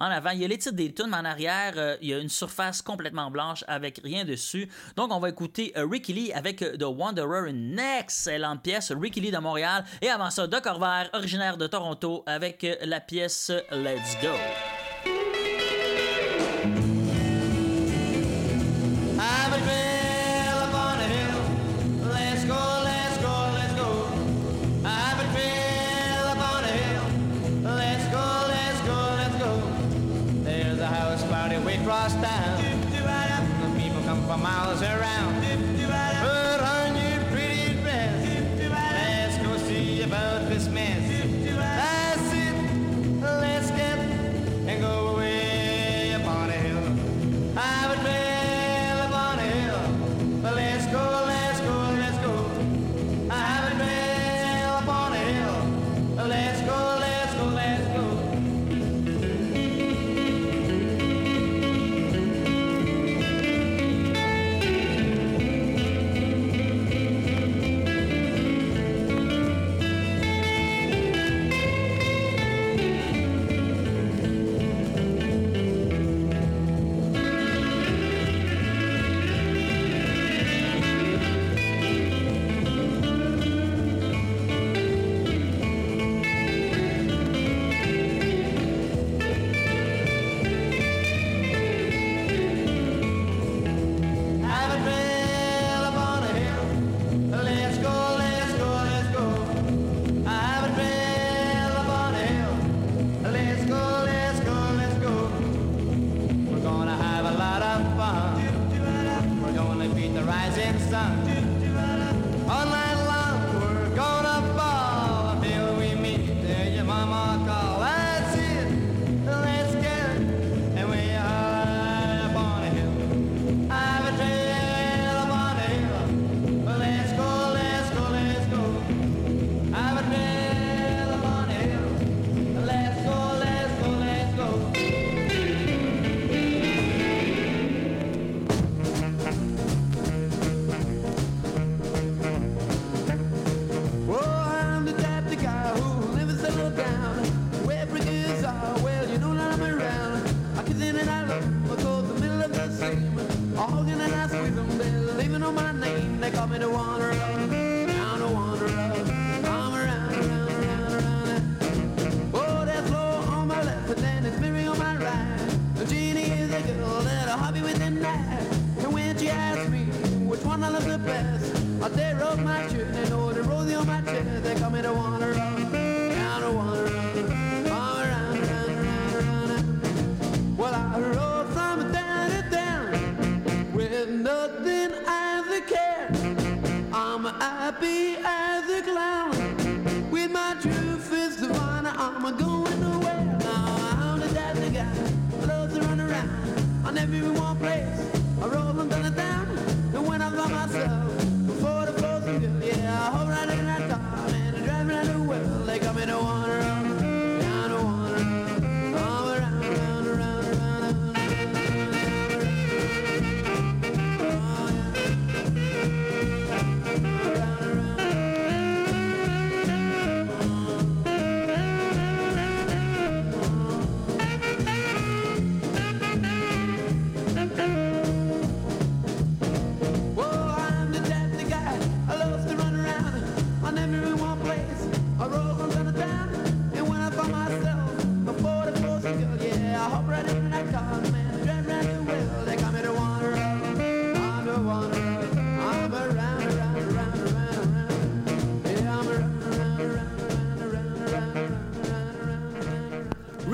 en 0.00 0.06
avant, 0.06 0.30
il 0.30 0.40
y 0.40 0.44
a 0.44 0.48
les 0.48 0.58
titres 0.58 0.74
des 0.74 0.92
tunes, 0.92 1.08
mais 1.08 1.16
en 1.16 1.24
arrière, 1.24 1.96
il 2.00 2.08
y 2.08 2.14
a 2.14 2.18
une 2.18 2.28
surface 2.28 2.82
complètement 2.82 3.30
blanche 3.30 3.64
avec 3.66 4.00
rien 4.02 4.24
dessus. 4.24 4.68
Donc, 4.96 5.12
on 5.12 5.18
va 5.18 5.28
écouter 5.28 5.72
Ricky 5.76 6.12
Lee 6.12 6.32
avec 6.34 6.58
The 6.58 6.84
Wanderer, 6.84 7.48
une 7.48 7.78
excellente 7.78 8.62
pièce, 8.62 8.92
Ricky 8.92 9.20
Lee 9.20 9.30
de 9.30 9.38
Montréal, 9.38 9.84
et 10.02 10.08
avant 10.08 10.30
ça, 10.30 10.46
Doc 10.46 10.64
Corvair, 10.64 11.08
originaire 11.12 11.56
de 11.56 11.66
Toronto, 11.66 12.22
avec 12.26 12.66
la 12.82 13.00
pièce 13.00 13.50
Let's 13.70 14.18
Go. 14.22 14.83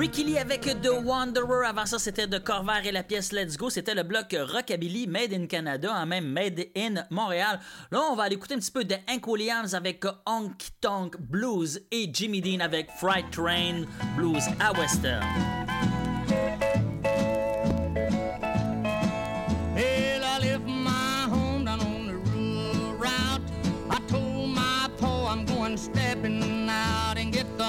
Ricky 0.01 0.23
Lee 0.23 0.39
avec 0.39 0.61
The 0.81 0.89
Wanderer. 1.03 1.67
Avant 1.67 1.85
ça, 1.85 1.99
c'était 1.99 2.25
de 2.25 2.39
Corvair 2.39 2.83
et 2.87 2.91
la 2.91 3.03
pièce 3.03 3.31
Let's 3.31 3.55
Go. 3.55 3.69
C'était 3.69 3.93
le 3.93 4.01
bloc 4.01 4.35
Rockabilly 4.35 5.05
Made 5.05 5.31
in 5.31 5.45
Canada, 5.45 5.93
hein, 5.93 6.07
même 6.07 6.25
Made 6.25 6.69
in 6.75 7.03
Montréal. 7.11 7.59
Là, 7.91 8.01
on 8.09 8.15
va 8.15 8.23
aller 8.23 8.33
écouter 8.33 8.55
un 8.55 8.57
petit 8.57 8.71
peu 8.71 8.83
de 8.83 8.95
Hank 9.07 9.27
Williams 9.27 9.75
avec 9.75 10.03
Honky 10.25 10.71
Tonk 10.81 11.21
Blues 11.21 11.85
et 11.91 12.09
Jimmy 12.11 12.41
Dean 12.41 12.61
avec 12.61 12.89
Freight 12.97 13.29
Train 13.29 13.83
Blues 14.17 14.45
à 14.59 14.71
Western. 14.73 15.23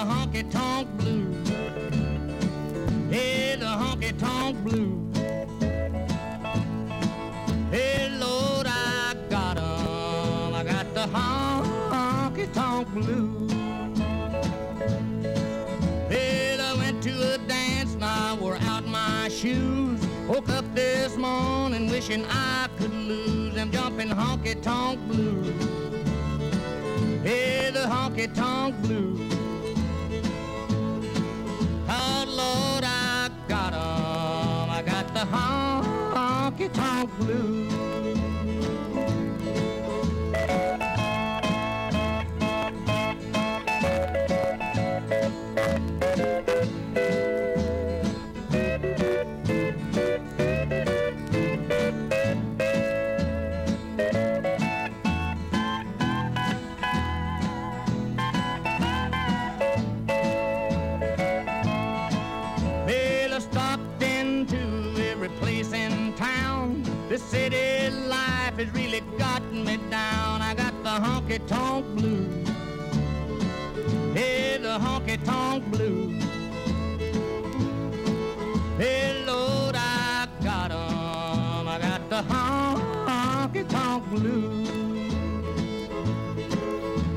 honky 0.03 0.43
tonk 0.49 0.92
blue. 12.93 13.47
Well, 16.09 16.61
I 16.61 16.75
went 16.77 17.01
to 17.03 17.33
a 17.33 17.37
dance 17.39 17.93
and 17.93 18.03
I 18.03 18.35
wore 18.39 18.57
out 18.61 18.85
my 18.85 19.29
shoes. 19.29 19.99
Woke 20.27 20.49
up 20.49 20.65
this 20.75 21.17
morning 21.17 21.89
wishing 21.89 22.25
I 22.29 22.69
could 22.77 22.93
lose 22.93 23.53
them 23.55 23.71
jumping 23.71 24.09
honky 24.09 24.61
tonk 24.61 24.99
blues. 25.07 25.47
Hey, 27.23 27.71
the 27.73 27.85
honky 27.93 28.33
tonk 28.33 28.79
blues. 28.83 29.19
Oh 31.89 32.25
Lord, 32.27 32.83
I 32.85 33.29
got 33.47 33.73
'em. 33.73 34.69
I 34.69 34.81
got 34.85 35.13
the 35.13 35.25
honky 35.35 36.71
tonk 36.71 37.09
blues. 37.19 37.72
tonk 71.73 71.95
blues. 71.95 72.47
Hey, 74.13 74.59
the 74.61 74.77
honky 74.77 75.17
tonk 75.25 75.65
blues. 75.71 76.23
Hey, 78.77 79.23
Lord, 79.25 79.75
I 79.75 80.27
got 80.43 80.69
'em. 80.71 81.67
I 81.67 81.79
got 81.87 82.01
the 82.13 82.21
honky 82.31 83.67
tonk 83.67 84.07
blues. 84.11 84.69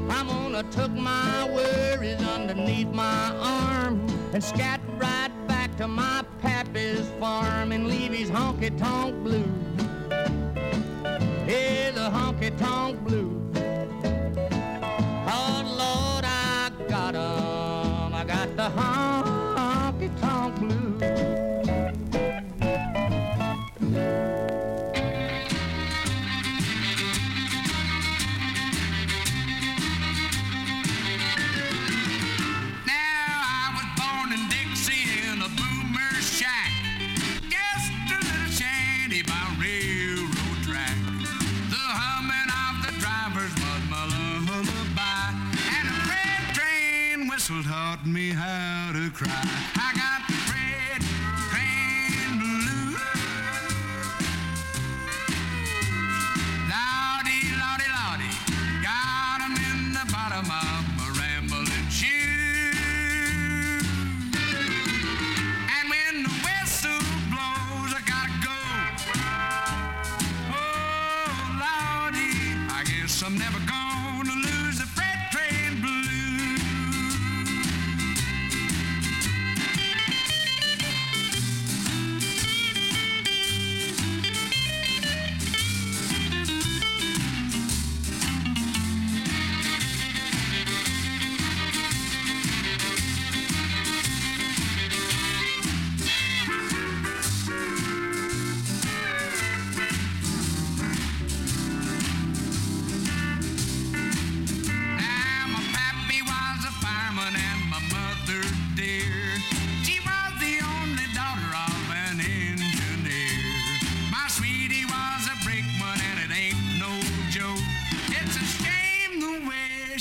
I'm 0.08 0.26
gonna 0.28 0.62
tuck 0.70 0.92
my 0.92 1.44
worries 1.56 2.22
underneath 2.36 2.90
my 2.94 3.24
arm 3.58 3.94
and 4.32 4.42
scat 4.42 4.80
right 4.96 5.32
back 5.46 5.76
to 5.76 5.86
my 5.86 6.24
pappy's 6.40 7.08
farm 7.20 7.72
and 7.72 7.88
leave 7.88 8.12
his 8.12 8.30
honky 8.30 8.70
tonk 8.78 9.22
blues. 9.22 9.65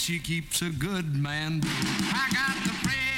she 0.06 0.20
keeps 0.20 0.62
a 0.62 0.70
good 0.70 1.16
man. 1.16 1.60
I 1.64 2.30
got 2.32 2.64
the. 2.64 3.15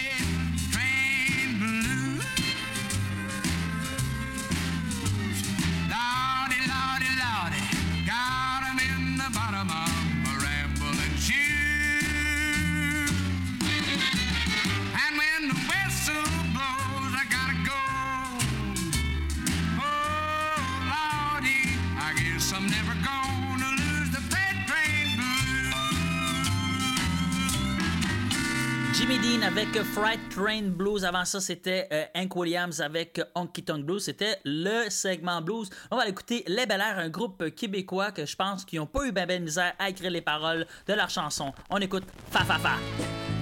Fright 29.83 30.19
Train 30.29 30.69
Blues. 30.69 31.03
Avant 31.03 31.25
ça, 31.25 31.39
c'était 31.39 31.87
euh, 31.91 32.05
Hank 32.15 32.35
Williams 32.35 32.81
avec 32.81 33.21
Honky 33.35 33.63
Tonk 33.63 33.85
Blues. 33.85 34.03
C'était 34.03 34.37
le 34.43 34.89
segment 34.89 35.41
blues. 35.41 35.69
On 35.91 35.97
va 35.97 36.07
écouter 36.07 36.43
Les 36.47 36.65
Bel 36.65 36.81
Air, 36.81 36.97
un 36.97 37.09
groupe 37.09 37.49
québécois 37.55 38.11
que 38.11 38.25
je 38.25 38.35
pense 38.35 38.65
qu'ils 38.65 38.79
n'ont 38.79 38.87
pas 38.87 39.05
eu 39.05 39.11
ben 39.11 39.27
ben 39.27 39.43
misère 39.43 39.73
à 39.77 39.89
écrire 39.89 40.11
les 40.11 40.21
paroles 40.21 40.65
de 40.87 40.93
leur 40.93 41.09
chanson. 41.09 41.53
On 41.69 41.77
écoute 41.77 42.03
Fa 42.31 42.43
Fa 42.43 42.57
Fa. 42.57 43.36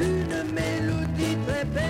C'est 0.00 0.06
une 0.06 0.54
mélodie 0.54 1.36
très 1.46 1.64
belle, 1.66 1.89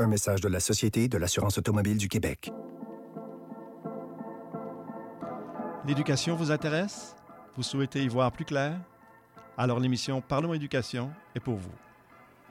Un 0.00 0.08
message 0.08 0.40
de 0.40 0.48
la 0.48 0.58
Société 0.58 1.06
de 1.06 1.18
l'assurance 1.18 1.56
automobile 1.56 1.96
du 1.98 2.08
Québec. 2.08 2.50
L'éducation 5.86 6.34
vous 6.34 6.50
intéresse? 6.50 7.14
Vous 7.54 7.62
souhaitez 7.62 8.02
y 8.02 8.08
voir 8.08 8.32
plus 8.32 8.44
clair? 8.44 8.76
Alors 9.56 9.78
l'émission 9.78 10.20
Parlons 10.20 10.52
éducation 10.52 11.12
est 11.36 11.40
pour 11.40 11.54
vous. 11.54 11.70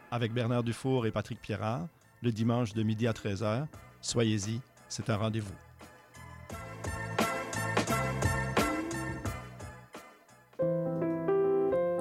Avec 0.09 0.31
Bernard 0.31 0.63
Dufour 0.63 1.05
et 1.05 1.11
Patrick 1.11 1.41
Pierrard, 1.41 1.87
le 2.21 2.31
dimanche 2.31 2.73
de 2.73 2.81
midi 2.81 3.07
à 3.07 3.11
13h, 3.11 3.65
soyez-y, 3.99 4.61
c'est 4.87 5.09
un 5.09 5.17
rendez-vous. 5.17 5.51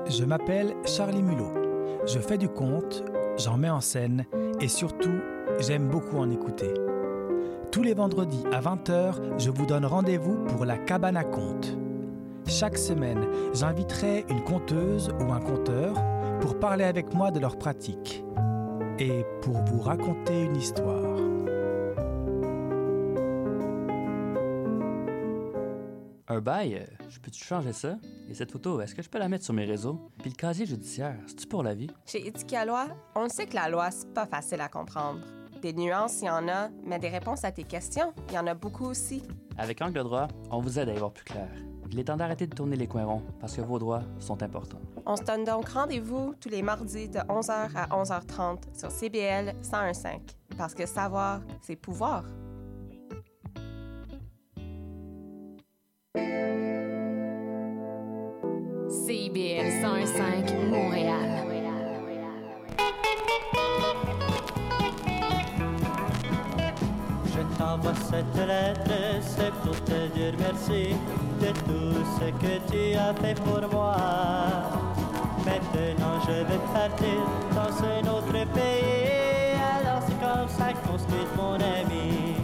Je 0.09 0.25
m'appelle 0.25 0.77
Charlie 0.87 1.25
Mulot. 1.25 2.05
Je 2.07 2.21
fais 2.21 2.39
du 2.39 2.49
conte, 2.49 3.03
j'en 3.39 3.57
mets 3.57 3.71
en 3.71 3.81
scène 3.81 4.25
et 4.61 4.69
surtout, 4.69 5.21
j'aime 5.61 5.89
beaucoup 5.89 6.19
en 6.19 6.31
écouter. 6.31 6.73
Tous 7.71 7.83
les 7.83 7.95
vendredis 7.95 8.45
à 8.53 8.61
20h, 8.61 9.39
je 9.39 9.51
vous 9.51 9.67
donne 9.67 9.87
rendez-vous 9.87 10.45
pour 10.45 10.65
la 10.65 10.77
cabane 10.77 11.17
à 11.17 11.25
contes. 11.25 11.77
Chaque 12.47 12.77
semaine, 12.77 13.27
j'inviterai 13.55 14.27
une 14.29 14.43
conteuse 14.43 15.11
ou 15.21 15.33
un 15.33 15.41
conteur 15.41 15.95
pour 16.41 16.59
parler 16.59 16.85
avec 16.85 17.15
moi 17.15 17.31
de 17.31 17.41
leur 17.41 17.57
pratique 17.57 18.25
et 18.99 19.25
pour 19.41 19.57
vous 19.65 19.81
raconter 19.81 20.43
une 20.43 20.57
histoire. 20.57 21.19
Un 26.29 26.41
bail, 26.41 26.87
je 27.09 27.21
peux-tu 27.21 27.45
changer 27.45 27.73
ça? 27.73 27.97
Et 28.29 28.35
cette 28.35 28.53
photo, 28.53 28.81
est-ce 28.81 28.95
que 28.95 29.03
je 29.03 29.09
peux 29.11 29.19
la 29.19 29.29
mettre 29.29 29.45
sur 29.45 29.55
mes 29.55 29.65
réseaux? 29.65 30.01
Puis 30.19 30.31
le 30.31 30.37
casier 30.37 30.67
judiciaire, 30.67 31.17
c'est-tu 31.27 31.47
pour 31.47 31.63
la 31.63 31.75
vie? 31.75 31.91
Chez 32.07 32.27
Éthique 32.27 32.55
à 32.55 32.65
loi, 32.65 32.87
on 33.15 33.29
sait 33.29 33.47
que 33.47 33.55
la 33.55 33.69
loi, 33.69 33.91
c'est 33.91 34.13
pas 34.13 34.27
facile 34.27 34.61
à 34.61 34.69
comprendre. 34.69 35.21
Des 35.63 35.73
nuances, 35.73 36.23
il 36.23 36.25
y 36.25 36.31
en 36.31 36.49
a, 36.49 36.71
mais 36.85 36.99
des 36.99 37.09
réponses 37.09 37.45
à 37.45 37.53
tes 37.53 37.63
questions, 37.63 38.13
il 38.29 38.35
y 38.35 38.39
en 38.39 38.49
a 38.49 38.55
beaucoup 38.55 38.87
aussi. 38.87 39.23
Avec 39.57 39.81
Angle 39.81 40.03
droit, 40.03 40.27
on 40.51 40.61
vous 40.61 40.81
aide 40.81 40.89
à 40.89 40.93
y 40.93 40.99
voir 40.99 41.13
plus 41.13 41.23
clair. 41.23 41.49
Il 41.89 42.01
est 42.01 42.05
temps 42.05 42.17
d'arrêter 42.17 42.49
de 42.49 42.55
tourner 42.55 42.75
les 42.75 42.89
coins 42.89 43.05
ronds 43.05 43.23
parce 43.39 43.55
que 43.55 43.61
vos 43.61 43.79
droits 43.79 44.03
sont 44.19 44.43
importants. 44.43 44.81
On 45.07 45.15
se 45.15 45.23
donne 45.23 45.45
donc 45.45 45.69
rendez-vous 45.69 46.35
tous 46.41 46.49
les 46.49 46.63
mardis 46.63 47.09
de 47.09 47.21
11h 47.21 47.77
à 47.77 47.87
11h30 47.87 48.77
sur 48.77 48.91
CBL 48.91 49.55
101.5. 49.63 50.19
Parce 50.59 50.75
que 50.75 50.85
savoir, 50.85 51.43
c'est 51.61 51.77
pouvoir. 51.77 52.25
CIBL 58.89 59.71
105 59.81 60.55
Montréal. 60.71 61.42
T'envoie 67.73 67.95
cette 67.95 68.47
lettre, 68.47 68.91
c'est 69.23 69.53
pour 69.63 69.79
te 69.85 70.07
dire 70.15 70.35
merci 70.39 70.95
de 71.41 71.51
tout 71.67 72.05
ce 72.19 72.27
que 72.43 72.55
tu 72.71 72.97
as 72.97 73.15
fait 73.15 73.39
pour 73.41 73.63
moi. 73.73 73.97
Maintenant 75.45 76.17
je 76.27 76.37
vais 76.49 76.63
partir 76.75 77.21
dans 77.59 77.73
un 77.95 78.03
autre 78.17 78.39
pays, 78.53 79.57
alors 79.79 80.03
c'est 80.07 80.21
comme 80.21 80.49
ça 80.49 80.73
qu'on 80.83 80.99
se 80.99 81.37
mon 81.37 81.55
ami. 81.55 82.37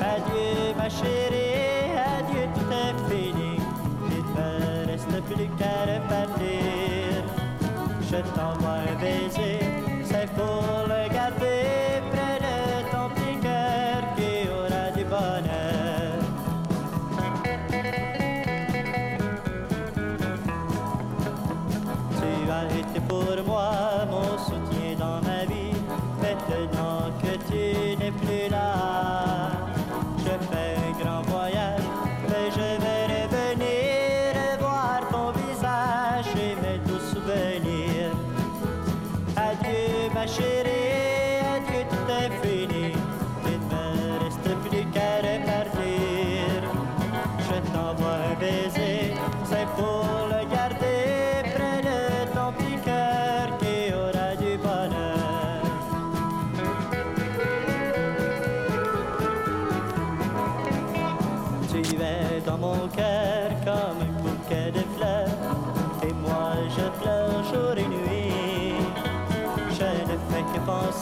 Adieu 0.00 0.74
ma 0.76 0.88
chérie, 0.88 1.41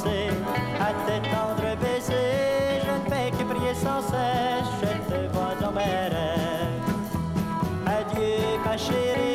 à 0.07 0.93
tes 1.07 1.21
tendres 1.29 1.77
baisers, 1.81 2.81
je 2.85 2.91
ne 2.91 3.05
fais 3.11 3.31
que 3.31 3.45
prier 3.45 3.75
sans 3.75 4.01
cesse, 4.03 4.71
je 4.81 4.87
te 5.13 5.19
vois 5.33 5.55
dans. 5.61 5.71
Adieu 7.87 8.59
ma 8.65 8.77
chérie, 8.77 9.30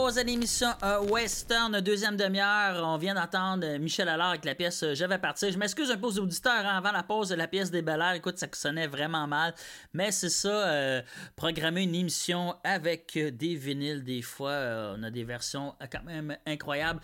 pause 0.00 0.16
à 0.16 0.22
l'émission 0.22 0.68
euh, 0.82 0.98
Western, 1.10 1.78
deuxième 1.82 2.16
demi-heure. 2.16 2.82
On 2.86 2.96
vient 2.96 3.14
d'entendre 3.14 3.66
euh, 3.66 3.78
Michel 3.78 4.08
Allard 4.08 4.30
avec 4.30 4.46
la 4.46 4.54
pièce 4.54 4.82
euh, 4.82 4.94
Je 4.94 5.04
vais 5.04 5.18
partir. 5.18 5.52
Je 5.52 5.58
m'excuse 5.58 5.90
un 5.90 5.98
peu 5.98 6.06
aux 6.06 6.18
auditeurs 6.18 6.64
hein, 6.64 6.78
avant 6.78 6.90
la 6.90 7.02
pause 7.02 7.28
de 7.28 7.34
la 7.34 7.46
pièce 7.46 7.70
des 7.70 7.82
Bel. 7.82 8.02
Écoute, 8.14 8.38
ça 8.38 8.46
sonnait 8.50 8.86
vraiment 8.86 9.26
mal. 9.26 9.54
Mais 9.92 10.10
c'est 10.10 10.30
ça, 10.30 11.02
programmer 11.36 11.82
une 11.82 11.94
émission 11.94 12.56
avec 12.64 13.18
des 13.18 13.54
vinyles, 13.54 14.02
des 14.02 14.22
fois, 14.22 14.94
on 14.96 15.02
a 15.02 15.10
des 15.10 15.24
versions 15.24 15.74
quand 15.92 16.02
même 16.04 16.36
incroyables. 16.46 17.00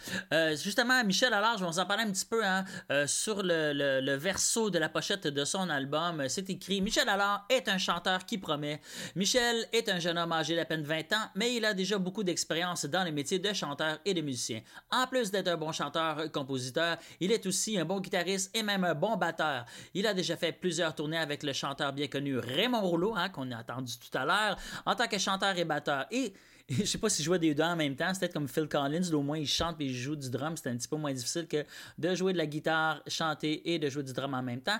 Justement, 0.52 1.04
Michel 1.04 1.34
Allard, 1.34 1.58
je 1.58 1.64
vais 1.64 1.70
vous 1.70 1.78
en 1.78 1.86
parler 1.86 2.04
un 2.04 2.10
petit 2.10 2.24
peu 2.24 2.42
hein, 2.44 2.64
sur 3.06 3.42
le, 3.42 4.16
verso 4.16 4.70
de 4.70 4.78
la 4.78 4.88
pochette 4.88 5.26
de 5.26 5.44
son 5.44 5.68
album. 5.68 6.24
C'est 6.28 6.48
écrit 6.48 6.80
Michel 6.80 7.08
Allard 7.08 7.44
est 7.50 7.68
un 7.68 7.78
chanteur 7.78 8.24
qui 8.24 8.38
promet. 8.38 8.80
Michel 9.16 9.66
est 9.72 9.88
un 9.88 9.98
jeune 9.98 10.16
homme 10.16 10.32
âgé 10.32 10.56
d'à 10.56 10.64
peine 10.64 10.82
20 10.82 11.12
ans, 11.12 11.30
mais 11.34 11.54
il 11.54 11.64
a 11.64 11.74
déjà 11.74 11.98
beaucoup 11.98 12.24
d'expérience 12.24 12.86
dans 12.86 12.95
les 13.04 13.12
métiers 13.12 13.38
de 13.38 13.52
chanteur 13.52 13.98
et 14.04 14.14
de 14.14 14.20
musicien. 14.20 14.60
En 14.90 15.06
plus 15.06 15.30
d'être 15.30 15.48
un 15.48 15.56
bon 15.56 15.72
chanteur-compositeur, 15.72 16.96
il 17.20 17.32
est 17.32 17.46
aussi 17.46 17.78
un 17.78 17.84
bon 17.84 18.00
guitariste 18.00 18.56
et 18.56 18.62
même 18.62 18.84
un 18.84 18.94
bon 18.94 19.16
batteur. 19.16 19.64
Il 19.94 20.06
a 20.06 20.14
déjà 20.14 20.36
fait 20.36 20.52
plusieurs 20.52 20.94
tournées 20.94 21.18
avec 21.18 21.42
le 21.42 21.52
chanteur 21.52 21.92
bien 21.92 22.08
connu 22.08 22.38
Raymond 22.38 22.80
Rouleau, 22.80 23.14
hein, 23.16 23.28
qu'on 23.28 23.50
a 23.52 23.58
entendu 23.58 23.94
tout 23.98 24.16
à 24.16 24.24
l'heure, 24.24 24.56
en 24.84 24.94
tant 24.94 25.06
que 25.06 25.18
chanteur 25.18 25.56
et 25.56 25.64
batteur. 25.64 26.06
Et 26.10 26.32
je 26.70 26.84
sais 26.84 26.98
pas 26.98 27.08
si 27.08 27.22
jouait 27.22 27.38
des 27.38 27.54
deux 27.54 27.62
en 27.62 27.76
même 27.76 27.94
temps, 27.94 28.12
c'était 28.12 28.28
comme 28.28 28.48
Phil 28.48 28.68
Collins, 28.68 29.12
au 29.12 29.22
moins 29.22 29.38
il 29.38 29.46
chante 29.46 29.80
et 29.80 29.84
il 29.84 29.94
joue 29.94 30.16
du 30.16 30.30
drum, 30.30 30.56
c'était 30.56 30.70
un 30.70 30.76
petit 30.76 30.88
peu 30.88 30.96
moins 30.96 31.12
difficile 31.12 31.46
que 31.46 31.64
de 31.98 32.14
jouer 32.14 32.32
de 32.32 32.38
la 32.38 32.46
guitare, 32.46 33.02
chanter 33.06 33.72
et 33.72 33.78
de 33.78 33.88
jouer 33.88 34.02
du 34.02 34.12
drum 34.12 34.34
en 34.34 34.42
même 34.42 34.60
temps. 34.60 34.78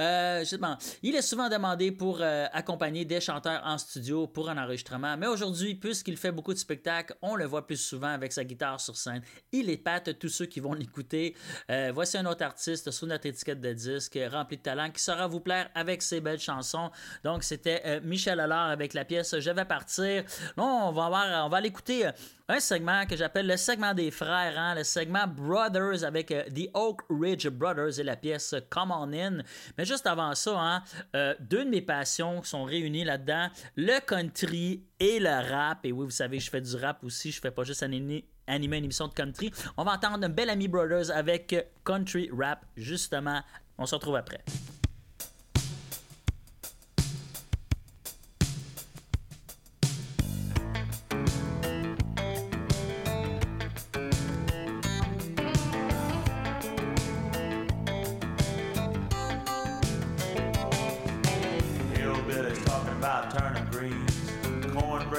Euh, 0.00 0.40
justement, 0.40 0.76
il 1.02 1.14
est 1.14 1.22
souvent 1.22 1.48
demandé 1.48 1.92
pour 1.92 2.18
euh, 2.20 2.46
accompagner 2.52 3.04
des 3.04 3.20
chanteurs 3.20 3.62
en 3.64 3.78
studio 3.78 4.26
pour 4.26 4.50
un 4.50 4.58
enregistrement, 4.58 5.16
mais 5.16 5.26
aujourd'hui, 5.26 5.74
puisqu'il 5.74 6.16
fait 6.16 6.32
beaucoup 6.32 6.52
de 6.52 6.58
spectacles, 6.58 7.14
on 7.22 7.36
le 7.36 7.44
voit 7.44 7.66
plus 7.66 7.76
souvent 7.76 8.08
avec 8.08 8.32
sa 8.32 8.44
guitare 8.44 8.80
sur 8.80 8.96
scène. 8.96 9.22
Il 9.52 9.70
épate 9.70 10.18
tous 10.18 10.28
ceux 10.28 10.46
qui 10.46 10.60
vont 10.60 10.74
l'écouter. 10.74 11.34
Euh, 11.70 11.90
voici 11.94 12.16
un 12.18 12.26
autre 12.26 12.44
artiste 12.44 12.90
sous 12.90 13.06
notre 13.06 13.26
étiquette 13.26 13.60
de 13.60 13.72
disque, 13.72 14.18
rempli 14.30 14.56
de 14.56 14.62
talent, 14.62 14.90
qui 14.90 15.00
saura 15.00 15.26
vous 15.26 15.40
plaire 15.40 15.70
avec 15.74 16.02
ses 16.02 16.20
belles 16.20 16.40
chansons. 16.40 16.90
Donc, 17.24 17.44
c'était 17.44 17.82
euh, 17.86 18.00
Michel 18.02 18.40
Allard 18.40 18.70
avec 18.70 18.94
la 18.94 19.04
pièce 19.04 19.38
Je 19.38 19.50
vais 19.50 19.64
partir. 19.64 20.24
Là, 20.56 20.64
on 20.64 20.92
va 20.92 21.06
avoir, 21.06 21.27
on 21.44 21.48
va 21.48 21.58
aller 21.58 21.68
écouter 21.68 22.06
euh, 22.06 22.12
un 22.48 22.60
segment 22.60 23.06
que 23.06 23.16
j'appelle 23.16 23.46
le 23.46 23.56
segment 23.56 23.94
des 23.94 24.10
frères, 24.10 24.58
hein, 24.58 24.74
le 24.74 24.84
segment 24.84 25.26
Brothers 25.26 26.04
avec 26.04 26.30
euh, 26.30 26.44
The 26.44 26.68
Oak 26.74 27.02
Ridge 27.10 27.48
Brothers 27.48 27.98
et 27.98 28.02
la 28.02 28.16
pièce 28.16 28.54
Come 28.70 28.90
On 28.90 29.12
In. 29.12 29.38
Mais 29.76 29.84
juste 29.84 30.06
avant 30.06 30.34
ça, 30.34 30.58
hein, 30.58 30.82
euh, 31.14 31.34
deux 31.40 31.64
de 31.64 31.70
mes 31.70 31.82
passions 31.82 32.42
sont 32.42 32.64
réunies 32.64 33.04
là-dedans, 33.04 33.48
le 33.76 34.00
country 34.00 34.84
et 34.98 35.18
le 35.20 35.50
rap. 35.50 35.84
Et 35.84 35.92
oui, 35.92 36.04
vous 36.04 36.10
savez, 36.10 36.40
je 36.40 36.50
fais 36.50 36.60
du 36.60 36.76
rap 36.76 37.04
aussi, 37.04 37.30
je 37.30 37.40
fais 37.40 37.50
pas 37.50 37.64
juste 37.64 37.82
animer, 37.82 38.24
animer 38.46 38.78
une 38.78 38.84
émission 38.84 39.08
de 39.08 39.14
country. 39.14 39.52
On 39.76 39.84
va 39.84 39.92
entendre 39.92 40.24
un 40.24 40.28
bel 40.28 40.50
ami 40.50 40.68
Brothers 40.68 41.10
avec 41.10 41.54
country 41.84 42.30
rap, 42.36 42.64
justement. 42.76 43.42
On 43.76 43.86
se 43.86 43.94
retrouve 43.94 44.16
après. 44.16 44.42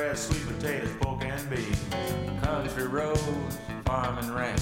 Cornbread, 0.10 0.18
sweet 0.18 0.58
potatoes, 0.58 0.90
pork 1.02 1.24
and 1.24 1.50
beans. 1.50 2.42
Country 2.42 2.88
roads, 2.88 3.58
farm 3.86 4.18
and 4.18 4.36
ranch. 4.36 4.62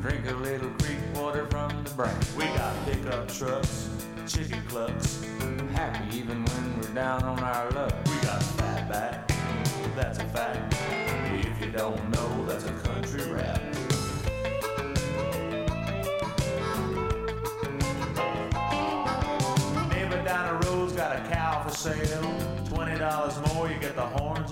Drink 0.00 0.28
a 0.28 0.34
little 0.34 0.70
creek 0.78 0.98
water 1.14 1.46
from 1.46 1.84
the 1.84 1.90
branch. 1.90 2.24
We 2.36 2.44
got 2.44 2.74
pickup 2.86 3.28
trucks, 3.28 3.88
chicken 4.26 4.62
clucks. 4.68 5.29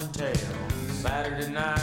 And 0.00 0.14
tails. 0.14 0.38
Saturday 1.00 1.50
night, 1.52 1.78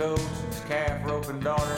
goats, 0.00 0.40
his 0.48 0.60
calf 0.60 1.06
roping 1.06 1.40
daughter. 1.40 1.76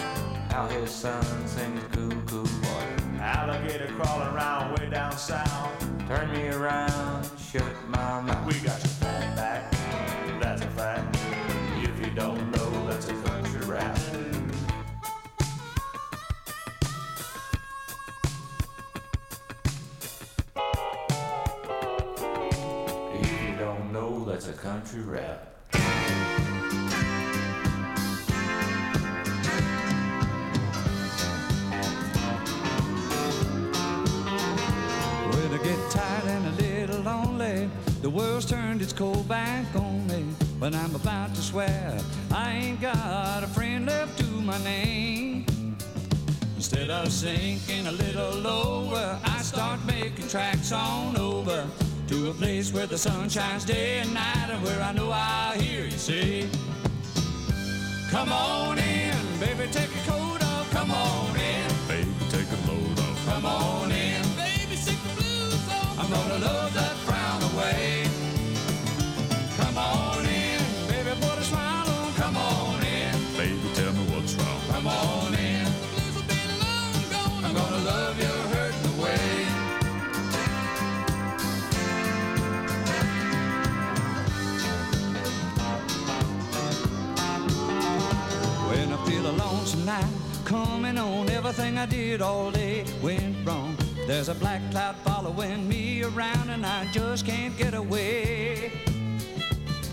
How 0.51 0.69
his 0.69 0.93
son 0.93 1.25
sings 1.49 1.83
cuckoo 1.91 2.47
water. 2.63 2.97
Alligator 3.19 3.89
crawling 3.99 4.29
around 4.29 4.79
way 4.79 4.89
down 4.89 5.11
south. 5.19 5.81
Turn 6.07 6.31
me 6.31 6.47
around, 6.49 7.29
shut 7.37 7.65
my 7.89 8.21
mouth. 8.21 8.47
We 8.47 8.55
got 8.61 8.79
your 8.79 8.95
fat 9.01 9.35
back, 9.35 9.73
that's 10.41 10.63
a 10.63 10.69
fact. 10.69 11.19
If 11.83 11.99
you 11.99 12.15
don't 12.15 12.49
know, 12.53 12.87
that's 12.89 13.09
a 13.09 13.15
country 13.15 13.67
rap. 13.67 13.99
If 23.15 23.43
you 23.43 23.57
don't 23.59 23.93
know, 23.93 24.25
that's 24.25 24.47
a 24.47 24.53
country 24.53 25.01
rap. 25.01 25.52
World's 38.13 38.45
turned 38.45 38.83
its 38.83 38.93
cold 38.93 39.27
back 39.27 39.65
on 39.75 40.07
me. 40.07 40.25
but 40.61 40.75
I'm 40.75 40.95
about 40.95 41.35
to 41.35 41.41
swear, 41.41 41.99
I 42.31 42.53
ain't 42.53 42.81
got 42.81 43.43
a 43.43 43.47
friend 43.47 43.87
left 43.87 44.19
to 44.19 44.25
my 44.25 44.59
name. 44.63 45.47
Instead 46.57 46.91
of 46.91 47.11
sinking 47.11 47.87
a 47.87 47.93
little 47.93 48.35
lower, 48.37 49.19
I 49.25 49.39
start 49.43 49.81
making 49.87 50.29
tracks 50.29 50.73
on 50.73 51.17
over 51.17 51.67
to 52.09 52.31
a 52.31 52.35
place 52.35 52.73
where 52.73 52.87
the 52.87 52.99
sun 52.99 53.29
shines 53.29 53.65
day 53.65 54.01
and 54.01 54.13
night 54.13 54.49
and 54.51 54.63
where 54.63 54.81
I 54.81 54.93
know 54.93 55.11
I'll 55.11 55.59
hear 55.59 55.85
you 55.85 55.91
say, 55.91 56.49
Come 58.11 58.31
on 58.31 58.79
in, 58.79 59.17
baby, 59.41 59.71
take 59.73 59.91
your 59.95 60.05
coat 60.05 60.43
off, 60.43 60.71
come 60.71 60.91
on 60.91 61.37
in. 61.37 61.71
Baby, 61.89 62.11
take 62.29 62.51
a 62.53 62.71
load 62.71 62.99
off. 62.99 63.27
Come 63.27 63.47
on 63.47 63.91
in, 63.91 64.23
baby, 64.37 64.77
sick 64.77 64.99
the 65.03 65.23
blues 65.23 65.69
off. 65.71 65.99
I'm 65.99 66.11
gonna 66.11 66.45
love 66.45 66.75
that 66.75 66.92
night 89.85 90.05
coming 90.45 90.99
on, 90.99 91.29
everything 91.31 91.79
I 91.79 91.87
did 91.87 92.23
all 92.23 92.51
day 92.51 92.85
went 93.03 93.47
wrong. 93.47 93.77
There's 94.07 94.29
a 94.29 94.35
black 94.35 94.61
cloud 94.71 94.97
following 95.05 95.69
me 95.69 96.03
around, 96.03 96.51
and 96.51 96.65
I 96.65 96.91
just 96.93 97.27
can't 97.27 97.57
get 97.57 97.75
away. 97.75 98.73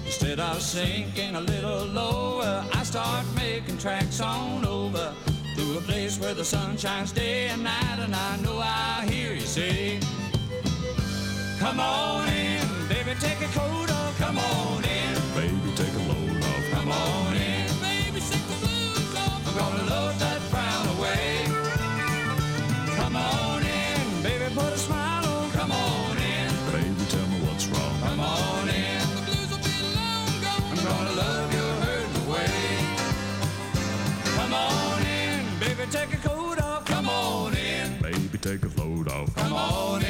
Instead 0.06 0.40
of 0.40 0.62
sinking 0.62 1.36
a 1.36 1.42
little 1.42 1.86
lower, 1.86 2.66
I 2.74 2.84
start 2.84 3.26
making 3.36 3.78
tracks 3.78 4.20
on 4.22 4.66
over 4.66 5.14
to 5.56 5.78
a 5.78 5.82
place 5.82 6.20
where 6.20 6.34
the 6.34 6.46
sun 6.46 6.78
shines 6.78 7.12
day 7.12 7.48
and 7.48 7.64
night, 7.64 8.00
and 8.00 8.16
I 8.16 8.38
know 8.38 8.60
I'll 8.62 9.08
hear 9.08 9.34
you 9.34 9.42
say, 9.42 10.00
Come 11.60 11.80
on 11.80 12.28
in, 12.30 12.68
baby, 12.88 13.12
take 13.20 13.42
a 13.42 13.48
coat 13.58 13.69
take 38.50 38.64
a 38.64 38.82
load 38.82 39.08
off. 39.12 39.36
come 39.36 39.54
on 39.54 40.09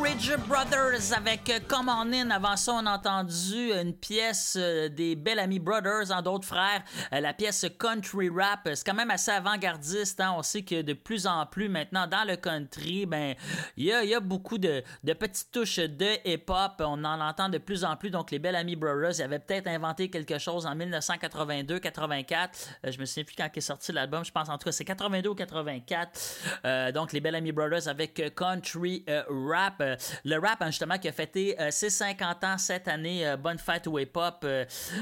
Ridge 0.00 0.32
Brothers 0.48 1.12
avec 1.16 1.48
euh, 1.50 1.58
Come 1.68 1.88
On 1.88 2.12
In. 2.12 2.30
Avant 2.30 2.56
ça, 2.56 2.72
on 2.74 2.86
a 2.86 2.92
entendu 2.92 3.72
une 3.72 3.92
pièce 3.94 4.56
euh, 4.58 4.88
des 4.88 5.16
Bellamy 5.16 5.58
Brothers, 5.58 6.10
en 6.10 6.22
d'autres 6.22 6.46
frères, 6.46 6.82
euh, 7.12 7.20
la 7.20 7.34
pièce 7.34 7.66
Country 7.78 8.30
Rap. 8.30 8.68
C'est 8.74 8.84
quand 8.84 8.94
même 8.94 9.10
assez 9.10 9.30
avant-gardiste. 9.30 10.20
hein. 10.20 10.34
On 10.36 10.42
sait 10.42 10.62
que 10.62 10.80
de 10.82 10.94
plus 10.94 11.26
en 11.26 11.44
plus 11.46 11.68
maintenant 11.68 12.06
dans 12.06 12.26
le 12.26 12.36
country, 12.36 13.06
ben 13.06 13.34
il 13.76 13.84
y 13.86 14.14
a, 14.14 14.20
beaucoup 14.20 14.58
de, 14.58 14.82
petites 15.04 15.50
touches 15.52 15.76
de 15.78 16.08
hip-hop. 16.24 16.80
On 16.80 17.04
en 17.04 17.20
entend 17.20 17.48
de 17.48 17.58
plus 17.58 17.84
en 17.84 17.96
plus. 17.96 18.10
Donc 18.10 18.30
les 18.30 18.38
Bellamy 18.38 18.76
Brothers, 18.76 19.18
ils 19.18 19.22
avaient 19.22 19.38
peut-être 19.38 19.68
inventé 19.68 20.08
quelque 20.08 20.38
chose 20.38 20.64
en 20.64 20.74
1982-84. 20.74 22.48
Euh, 22.86 22.90
je 22.90 22.98
me 22.98 23.04
souviens 23.04 23.24
plus 23.24 23.36
quand 23.36 23.48
est 23.54 23.60
sorti 23.60 23.92
l'album. 23.92 24.24
Je 24.24 24.32
pense 24.32 24.48
en 24.48 24.56
tout 24.56 24.64
cas 24.64 24.72
c'est 24.72 24.84
82 24.84 25.28
ou 25.28 25.34
84. 25.34 26.20
Euh, 26.64 26.92
donc 26.92 27.12
les 27.12 27.20
Bellamy 27.20 27.52
Brothers 27.52 27.88
avec 27.88 28.18
euh, 28.20 28.30
Country 28.30 29.04
euh, 29.08 29.22
Rap. 29.28 29.82
Euh, 29.92 29.96
le 30.24 30.38
rap, 30.38 30.60
hein, 30.62 30.66
justement, 30.66 30.98
qui 30.98 31.08
a 31.08 31.12
fêté 31.12 31.60
euh, 31.60 31.70
ses 31.70 31.90
50 31.90 32.44
ans 32.44 32.58
cette 32.58 32.88
année. 32.88 33.26
Euh, 33.26 33.36
bonne 33.36 33.58
fête 33.58 33.86
au 33.86 33.98
hip-hop. 33.98 34.46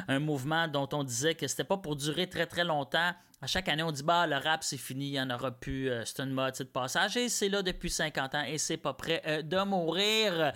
un 0.09 0.18
mouvement 0.18 0.68
dont 0.68 0.88
on 0.93 1.05
disait 1.05 1.34
que 1.34 1.47
c'était 1.47 1.64
pas 1.64 1.76
pour 1.76 1.97
durer 1.97 2.28
très 2.28 2.47
très 2.47 2.64
longtemps. 2.64 3.12
À 3.43 3.47
chaque 3.47 3.70
année, 3.70 3.82
on 3.82 3.91
dit 3.91 4.03
bah 4.03 4.26
le 4.26 4.36
rap 4.36 4.62
c'est 4.62 4.76
fini, 4.76 5.07
il 5.07 5.12
n'y 5.12 5.20
en 5.20 5.30
aura 5.30 5.51
plus, 5.51 5.88
euh, 5.88 6.05
c'est 6.05 6.20
une 6.20 6.32
mode, 6.32 6.55
c'est 6.55 6.64
de 6.64 6.68
passage 6.68 7.16
et 7.16 7.30
c'est 7.30 7.49
là 7.49 7.62
depuis 7.62 7.88
50 7.88 8.34
ans 8.34 8.43
et 8.47 8.59
c'est 8.59 8.76
pas 8.76 8.93
prêt 8.93 9.22
euh, 9.26 9.41
de 9.41 9.57
mourir. 9.64 10.53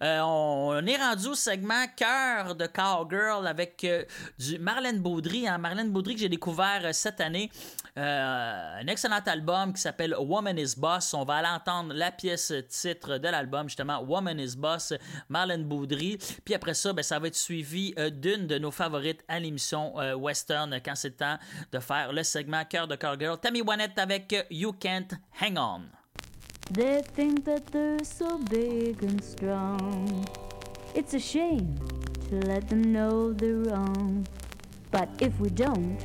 Euh, 0.00 0.20
on, 0.20 0.86
est 0.86 0.96
rendu 0.96 1.26
au 1.26 1.34
segment 1.34 1.84
cœur 1.96 2.54
de 2.54 2.68
cowgirl 2.68 3.44
avec 3.44 3.82
euh, 3.82 4.04
du 4.38 4.56
Marlène 4.60 5.00
Baudry. 5.00 5.48
Hein. 5.48 5.58
Marlène 5.58 5.90
Baudry 5.90 6.14
que 6.14 6.20
j'ai 6.20 6.28
découvert 6.28 6.94
cette 6.94 7.20
année, 7.20 7.50
un 7.96 8.86
excellent 8.86 9.18
album 9.26 9.72
qui 9.72 9.80
s'appelle 9.80 10.14
Woman 10.16 10.56
is 10.56 10.74
Boss. 10.76 11.14
On 11.14 11.24
va 11.24 11.38
aller 11.38 11.48
entendre 11.48 11.92
la 11.92 12.12
pièce 12.12 12.52
titre 12.68 13.18
de 13.18 13.26
l'album 13.26 13.68
justement 13.68 14.00
Woman 14.00 14.38
is 14.38 14.56
Boss, 14.56 14.94
Marlène 15.28 15.64
Baudry. 15.64 16.16
Puis 16.44 16.54
après 16.54 16.74
ça, 16.74 16.92
ben, 16.92 17.02
ça 17.02 17.18
va 17.18 17.26
être 17.26 17.34
suivi 17.34 17.96
d'une 18.12 18.46
de 18.46 18.58
nos 18.58 18.70
favorites 18.70 19.24
à 19.26 19.40
l'émission 19.40 19.96
Western 20.14 20.78
quand 20.84 20.94
c'est 20.94 21.16
temps 21.16 21.38
de 21.72 21.80
faire 21.80 22.12
le 22.12 22.22
segment 22.28 22.64
Cœur 22.64 22.86
de 22.86 22.96
Cowgirl. 22.96 23.38
Tammy 23.38 23.62
Wynette 23.62 23.98
avec 23.98 24.46
You 24.50 24.72
Can't 24.72 25.14
Hang 25.40 25.58
On. 25.58 25.82
They 26.70 27.02
think 27.14 27.44
that 27.46 27.66
they're 27.72 28.04
so 28.04 28.38
big 28.38 29.02
and 29.02 29.22
strong. 29.22 30.26
It's 30.94 31.14
a 31.14 31.18
shame 31.18 31.78
to 32.28 32.36
let 32.46 32.68
them 32.68 32.92
know 32.92 33.32
they're 33.32 33.56
wrong. 33.56 34.26
But 34.90 35.08
if 35.20 35.38
we 35.40 35.48
don't, 35.48 35.98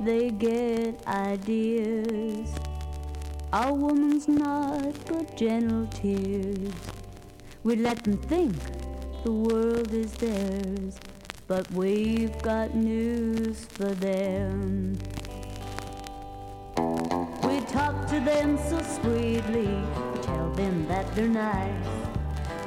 they 0.00 0.30
get 0.30 1.04
ideas. 1.06 2.48
Our 3.52 3.72
woman's 3.72 4.28
not 4.28 4.94
but 5.06 5.36
gentle 5.36 5.86
tears. 5.88 6.72
We 7.64 7.76
let 7.76 8.04
them 8.04 8.18
think 8.18 8.54
the 9.24 9.32
world 9.32 9.92
is 9.92 10.12
theirs. 10.12 11.00
But 11.48 11.70
we've 11.72 12.36
got 12.42 12.74
news 12.74 13.64
for 13.64 13.94
them. 13.94 14.98
We 16.78 17.60
talk 17.62 18.06
to 18.06 18.20
them 18.20 18.56
so 18.56 18.80
sweetly. 18.82 19.82
Tell 20.22 20.48
them 20.50 20.86
that 20.86 21.12
they're 21.16 21.26
nice. 21.26 21.88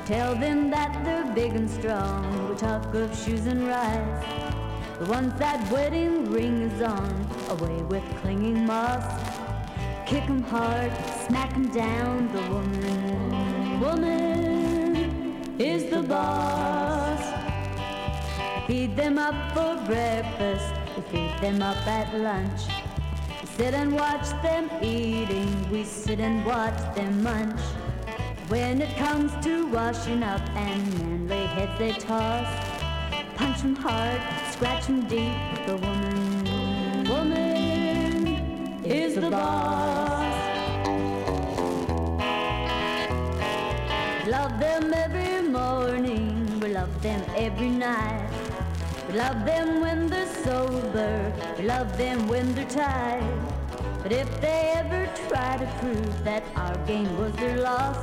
Tell 0.06 0.36
them 0.36 0.70
that 0.70 1.02
they're 1.06 1.34
big 1.34 1.54
and 1.54 1.70
strong. 1.70 2.50
We 2.50 2.56
talk 2.58 2.94
of 2.94 3.18
shoes 3.18 3.46
and 3.48 3.70
rice. 3.70 4.26
But 5.00 5.08
once 5.08 5.34
that 5.40 5.72
wedding 5.72 6.30
ring 6.30 6.62
is 6.64 6.82
on, 6.82 7.26
away 7.52 7.82
with 7.84 8.04
clinging 8.22 8.66
moss. 8.66 9.06
Kick 10.06 10.24
'em 10.24 10.44
hard, 10.44 10.92
smack 11.26 11.54
'em 11.54 11.70
down. 11.72 12.28
The 12.34 12.42
woman, 12.54 13.80
woman 13.80 15.56
is 15.58 15.90
the 15.90 16.04
boss. 16.04 17.24
Feed 18.68 18.98
them 18.98 19.18
up 19.18 19.36
for 19.54 19.74
breakfast. 19.86 20.74
We 20.98 21.02
feed 21.12 21.34
them 21.40 21.62
up 21.62 21.88
at 21.88 22.14
lunch. 22.20 22.91
Sit 23.58 23.74
and 23.74 23.94
watch 23.94 24.30
them 24.42 24.70
eating. 24.82 25.70
We 25.72 25.84
sit 25.84 26.20
and 26.20 26.46
watch 26.46 26.80
them 26.96 27.22
munch. 27.22 27.62
When 28.48 28.82
it 28.82 28.96
comes 28.98 29.32
to 29.46 29.68
washing 29.68 30.24
up 30.24 30.42
and 30.56 30.82
manly 30.98 31.46
heads 31.48 31.78
they 31.78 31.94
toss, 31.94 32.48
punch 33.36 33.64
'em 33.64 33.76
hard, 33.76 34.22
scratch 34.52 34.90
'em 34.90 35.02
deep. 35.08 35.38
The 35.68 35.78
woman, 35.78 37.10
woman 37.10 38.28
is 38.84 39.16
the 39.16 39.30
boss. 39.30 40.36
Love 44.28 44.60
them 44.60 44.94
every 44.94 45.48
morning, 45.50 46.60
we 46.62 46.74
love 46.74 46.94
them 47.02 47.22
every 47.36 47.70
night. 47.70 48.30
We 49.08 49.14
love 49.18 49.46
them 49.46 49.82
when 49.82 50.08
they're 50.08 50.34
sober, 50.44 51.34
we 51.58 51.64
love 51.66 51.98
them 51.98 52.28
when 52.28 52.54
they're 52.56 52.74
tired. 52.84 53.41
But 54.12 54.28
if 54.28 54.42
they 54.42 54.74
ever 54.76 55.10
try 55.30 55.56
to 55.56 55.66
prove 55.80 56.24
that 56.26 56.44
our 56.58 56.76
game 56.86 57.18
was 57.18 57.32
their 57.36 57.62
loss, 57.62 57.96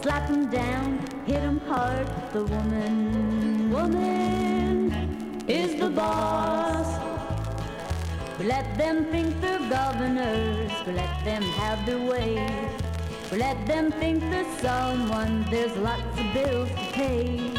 slap 0.00 0.30
'em 0.30 0.48
down, 0.48 0.98
hit 1.26 1.42
'em 1.42 1.60
hard. 1.68 2.06
The 2.32 2.44
woman, 2.44 3.70
woman 3.70 5.44
is 5.46 5.78
the 5.78 5.90
boss. 5.90 6.88
We 8.38 8.46
let 8.46 8.78
them 8.78 9.04
think 9.12 9.38
they're 9.42 9.68
governors, 9.68 10.72
we 10.86 10.92
let 10.94 11.14
them 11.22 11.42
have 11.42 11.84
their 11.84 12.02
way. 12.12 12.48
We 13.30 13.36
let 13.36 13.58
them 13.66 13.92
think 14.00 14.20
they're 14.30 14.54
someone, 14.62 15.44
there's 15.50 15.76
lots 15.76 16.14
of 16.18 16.26
bills 16.32 16.70
to 16.70 16.84
pay. 17.00 17.52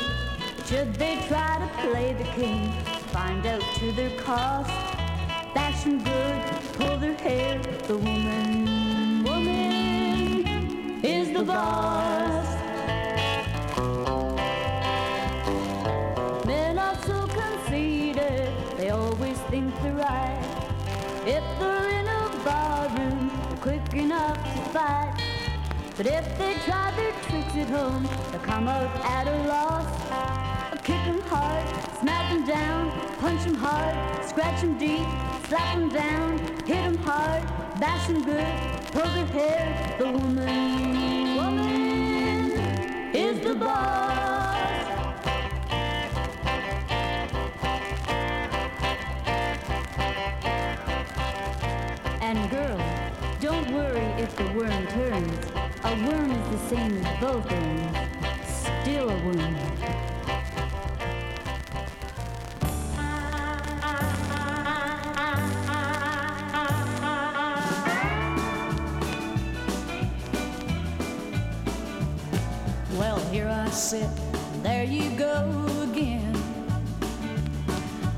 Should 0.65 0.95
they 0.95 1.15
try 1.27 1.51
to 1.63 1.69
play 1.83 2.13
the 2.21 2.29
king, 2.39 2.71
find 3.17 3.45
out 3.45 3.63
to 3.77 3.91
their 3.91 4.15
cost, 4.25 4.90
fashion 5.81 5.97
good, 6.03 6.73
pull 6.73 6.97
their 6.97 7.13
hair, 7.15 7.59
the 7.87 7.97
woman, 7.97 9.23
woman 9.23 11.03
is 11.03 11.31
the 11.33 11.43
boss. 11.43 12.45
Men 16.45 16.77
are 16.77 16.97
so 17.03 17.27
conceited, 17.27 18.53
they 18.77 18.89
always 18.89 19.37
think 19.49 19.73
they're 19.81 19.93
right. 19.93 20.39
If 21.25 21.43
they're 21.59 21.89
in 21.89 22.07
a 22.07 22.29
barroom, 22.43 23.31
they're 23.49 23.57
quick 23.57 23.93
enough 23.93 24.37
to 24.37 24.61
fight. 24.71 25.15
But 25.97 26.05
if 26.05 26.37
they 26.37 26.53
try 26.65 26.91
their 26.95 27.13
tricks 27.23 27.55
at 27.55 27.69
home, 27.69 28.07
they'll 28.31 28.41
come 28.41 28.67
out 28.67 28.89
at 29.05 29.27
a 29.27 29.47
loss. 29.47 30.50
Hard, 31.31 31.65
smack 32.01 32.29
'em 32.29 32.43
down, 32.45 32.91
punch 33.21 33.47
'em 33.47 33.55
hard, 33.55 33.95
scratch 34.25 34.63
'em 34.63 34.77
deep, 34.77 35.07
slap 35.47 35.77
'em 35.77 35.87
down, 35.87 36.37
hit 36.65 36.75
'em 36.75 36.97
hard, 36.97 37.41
bash 37.79 38.09
'em 38.09 38.21
good, 38.21 38.53
pull 38.91 39.09
their 39.15 39.25
hair. 39.27 39.95
The 39.97 40.11
woman, 40.11 41.35
woman 41.37 42.51
is 43.13 43.39
the 43.47 43.55
boss. 43.55 44.11
And 52.21 52.49
girl, 52.49 52.79
don't 53.39 53.71
worry 53.71 54.07
if 54.21 54.35
the 54.35 54.47
worm 54.53 54.85
turns. 54.87 55.45
A 55.85 55.95
worm 56.05 56.29
is 56.29 56.45
the 56.55 56.75
same 56.75 56.97
as 56.97 57.19
both 57.21 57.49
worms. 57.49 57.97
Still 58.83 59.09
a 59.09 59.17
worm. 59.23 60.10
Sit, 73.71 74.09
there 74.63 74.83
you 74.83 75.09
go 75.11 75.65
again. 75.89 76.35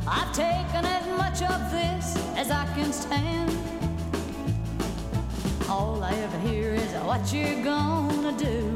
I've 0.08 0.34
taken 0.34 0.84
as 0.84 1.06
much 1.18 1.44
of 1.44 1.72
this 1.72 2.18
as 2.36 2.50
I 2.50 2.66
can 2.74 2.92
stand. 2.92 3.52
All 5.70 6.04
I 6.04 6.12
ever 6.16 6.40
hear 6.40 6.74
is 6.74 6.92
what 7.06 7.32
you're 7.32 7.64
gonna 7.64 8.36
do. 8.36 8.74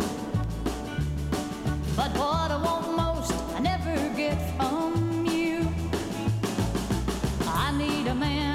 But 1.96 2.12
what 2.16 2.52
I 2.52 2.62
want 2.64 2.96
most, 2.96 3.34
I 3.56 3.60
never 3.60 3.96
get 4.16 4.38
from 4.56 5.26
you. 5.26 5.68
I 7.48 7.76
need 7.76 8.06
a 8.08 8.14
man 8.16 8.47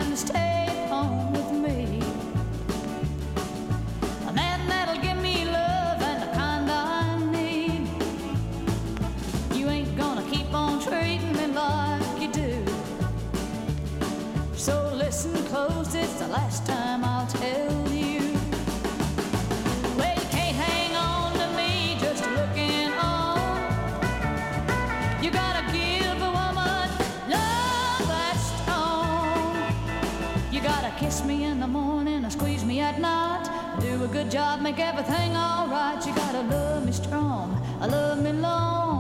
good 34.23 34.31
job, 34.31 34.61
make 34.61 34.79
everything 34.79 35.35
alright. 35.37 36.07
You 36.07 36.15
gotta 36.15 36.43
love 36.43 36.85
me 36.85 36.93
strong, 36.93 37.61
I 37.81 37.87
love 37.87 38.23
me 38.23 38.33
long. 38.33 38.92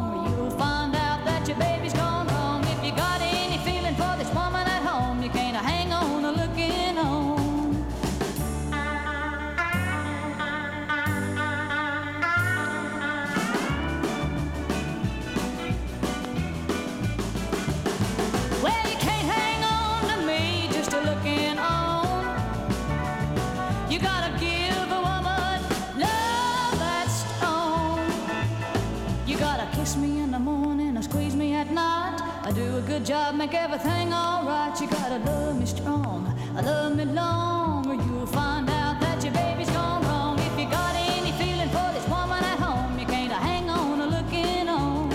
Job, 33.12 33.34
make 33.34 33.52
everything 33.52 34.10
alright. 34.10 34.80
You 34.80 34.86
gotta 34.88 35.18
love 35.18 35.58
me 35.60 35.66
strong, 35.66 36.24
I 36.56 36.62
love 36.62 36.96
me 36.96 37.04
long, 37.04 37.86
or 37.86 37.94
you'll 37.94 38.26
find 38.26 38.66
out 38.70 39.00
that 39.02 39.22
your 39.22 39.34
baby's 39.34 39.68
gone 39.70 40.02
wrong. 40.06 40.38
If 40.38 40.58
you 40.58 40.64
got 40.70 40.94
any 40.96 41.30
feeling 41.32 41.68
for 41.76 41.88
this 41.92 42.06
woman 42.08 42.42
at 42.52 42.58
home, 42.58 42.98
you 42.98 43.04
can't 43.04 43.30
hang 43.30 43.68
on 43.68 44.00
or 44.00 44.06
looking 44.06 44.66
on. 44.66 45.10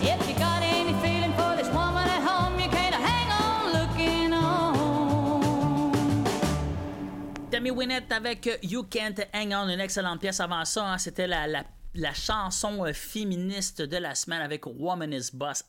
If 0.00 0.20
you 0.28 0.34
got 0.38 0.62
any 0.62 0.94
feeling 1.04 1.34
for 1.34 1.52
this 1.58 1.68
woman 1.78 2.06
at 2.16 2.22
home, 2.30 2.58
you 2.58 2.70
can't 2.70 2.94
hang 2.94 3.28
on 3.44 3.72
looking 3.78 4.32
on. 4.32 6.24
Tammy 7.50 7.70
Wynette 7.70 8.12
avec 8.12 8.60
You 8.62 8.84
Can't 8.84 9.20
Hang 9.34 9.52
On, 9.52 9.68
une 9.68 9.80
excellente 9.80 10.20
pièce 10.20 10.40
avant 10.40 10.64
ça. 10.64 10.86
hein, 10.86 10.96
C'était 10.96 11.26
la, 11.26 11.46
la, 11.46 11.64
la 11.94 12.14
chanson 12.14 12.82
euh, 12.86 12.94
féministe 12.94 13.82
de 13.82 13.98
la 13.98 14.14
semaine 14.14 14.40
avec 14.40 14.64
Woman 14.64 15.12
is 15.12 15.28
Boss. 15.34 15.62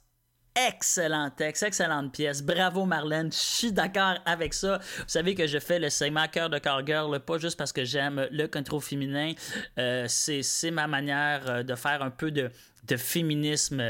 Excellent 0.58 1.30
texte, 1.30 1.62
excellente 1.62 2.12
pièce. 2.12 2.42
Bravo 2.42 2.86
Marlène, 2.86 3.32
je 3.32 3.38
suis 3.38 3.72
d'accord 3.72 4.16
avec 4.26 4.56
ça. 4.56 4.80
Vous 4.80 5.04
savez 5.06 5.36
que 5.36 5.46
je 5.46 5.60
fais 5.60 5.78
le 5.78 5.92
segment 5.92 6.28
Cœur 6.28 6.50
de 6.50 6.58
Car 6.58 6.84
Girl, 6.84 7.20
pas 7.20 7.38
juste 7.38 7.60
parce 7.60 7.72
que 7.72 7.86
j'aime 7.86 8.28
le 8.32 8.48
contrôle 8.48 8.82
féminin. 8.82 9.34
Euh, 9.78 10.06
c'est 10.08 10.42
c'est 10.42 10.72
ma 10.72 10.88
manière 10.88 11.48
euh, 11.48 11.62
de 11.62 11.76
faire 11.76 12.02
un 12.02 12.10
peu 12.10 12.32
de, 12.32 12.50
de 12.88 12.98
féminisme. 12.98 13.82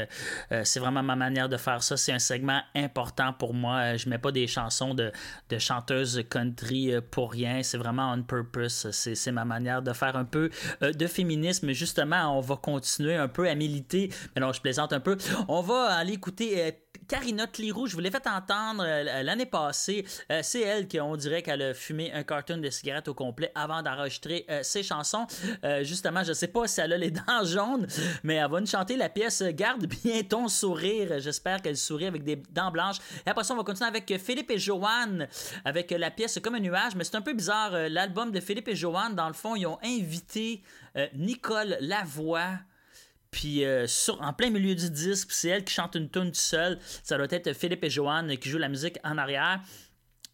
Euh, 0.52 0.62
c'est 0.64 0.80
vraiment 0.80 1.02
ma 1.02 1.16
manière 1.16 1.48
de 1.48 1.56
faire 1.56 1.82
ça. 1.82 1.96
C'est 1.96 2.12
un 2.12 2.18
segment 2.18 2.60
important 2.74 3.32
pour 3.32 3.54
moi. 3.54 3.76
Euh, 3.76 3.98
Je 3.98 4.08
mets 4.08 4.18
pas 4.18 4.32
des 4.32 4.46
chansons 4.46 4.94
de, 4.94 5.12
de 5.48 5.58
chanteuses 5.58 6.22
country 6.28 6.92
euh, 6.92 7.00
pour 7.00 7.32
rien. 7.32 7.62
C'est 7.62 7.78
vraiment 7.78 8.12
on 8.12 8.22
purpose. 8.22 8.90
C'est 8.90 9.32
ma 9.32 9.44
manière 9.44 9.82
de 9.82 9.92
faire 9.92 10.16
un 10.16 10.24
peu 10.24 10.50
euh, 10.82 10.92
de 10.92 11.06
féminisme. 11.06 11.72
Justement, 11.72 12.36
on 12.36 12.40
va 12.40 12.56
continuer 12.56 13.16
un 13.16 13.28
peu 13.28 13.48
à 13.48 13.54
militer. 13.54 14.10
Mais 14.34 14.40
non, 14.40 14.52
je 14.52 14.60
plaisante 14.60 14.92
un 14.92 15.00
peu. 15.00 15.16
On 15.48 15.60
va 15.60 15.94
aller 15.94 16.14
écouter 16.14 16.62
euh, 16.62 16.70
Karina 17.06 17.46
Clérou, 17.46 17.86
je 17.86 17.94
vous 17.94 18.00
l'ai 18.00 18.10
fait 18.10 18.26
entendre 18.26 18.82
euh, 18.84 19.22
l'année 19.22 19.46
passée. 19.46 20.04
Euh, 20.30 20.40
c'est 20.42 20.60
elle 20.60 20.88
qui, 20.88 21.00
on 21.00 21.16
dirait 21.16 21.42
qu'elle 21.42 21.62
a 21.62 21.74
fumé 21.74 22.12
un 22.12 22.22
carton 22.22 22.58
de 22.58 22.68
cigarettes 22.70 23.08
au 23.08 23.14
complet 23.14 23.52
avant 23.54 23.82
d'enregistrer 23.82 24.44
euh, 24.50 24.62
ses 24.62 24.82
chansons. 24.82 25.26
Justement, 25.82 26.22
je 26.24 26.32
sais 26.32 26.48
pas 26.48 26.66
si 26.66 26.80
elle 26.80 26.92
a 26.92 26.98
les 26.98 27.10
dents 27.26 27.44
jaunes, 27.44 27.86
mais 28.22 28.34
elle 28.34 28.50
va 28.50 28.60
nous 28.60 28.66
chanter 28.66 28.96
la 28.96 29.08
pièce 29.08 29.42
Garde 29.42 29.86
bien 29.86 30.22
ton 30.22 30.48
sourire. 30.48 31.18
J'espère 31.18 31.62
qu'elle 31.62 31.76
sourit 31.76 32.06
avec 32.06 32.24
des 32.24 32.36
dents 32.50 32.70
blanches. 32.70 32.98
Et 33.26 33.30
après 33.30 33.44
ça, 33.44 33.54
on 33.54 33.56
va 33.56 33.64
continuer 33.64 33.88
avec 33.88 34.18
Philippe 34.18 34.50
et 34.50 34.58
Joanne 34.58 35.28
avec 35.64 35.90
la 35.90 36.10
pièce 36.10 36.38
Comme 36.42 36.56
un 36.56 36.60
nuage. 36.60 36.94
Mais 36.96 37.04
c'est 37.04 37.16
un 37.16 37.22
peu 37.22 37.32
bizarre. 37.32 37.72
L'album 37.88 38.30
de 38.30 38.40
Philippe 38.40 38.68
et 38.68 38.76
Joanne, 38.76 39.14
dans 39.14 39.28
le 39.28 39.34
fond, 39.34 39.56
ils 39.56 39.66
ont 39.66 39.78
invité 39.82 40.62
Nicole 41.14 41.76
Lavoie. 41.80 42.58
Puis 43.38 43.64
euh, 43.64 43.86
en 44.18 44.32
plein 44.32 44.50
milieu 44.50 44.74
du 44.74 44.90
disque, 44.90 45.30
c'est 45.30 45.50
elle 45.50 45.62
qui 45.62 45.72
chante 45.72 45.94
une 45.94 46.10
tune 46.10 46.34
seule. 46.34 46.76
Ça 47.04 47.16
doit 47.16 47.28
être 47.30 47.52
Philippe 47.52 47.84
et 47.84 47.90
Joanne 47.90 48.36
qui 48.36 48.48
jouent 48.48 48.58
la 48.58 48.68
musique 48.68 48.98
en 49.04 49.16
arrière. 49.16 49.60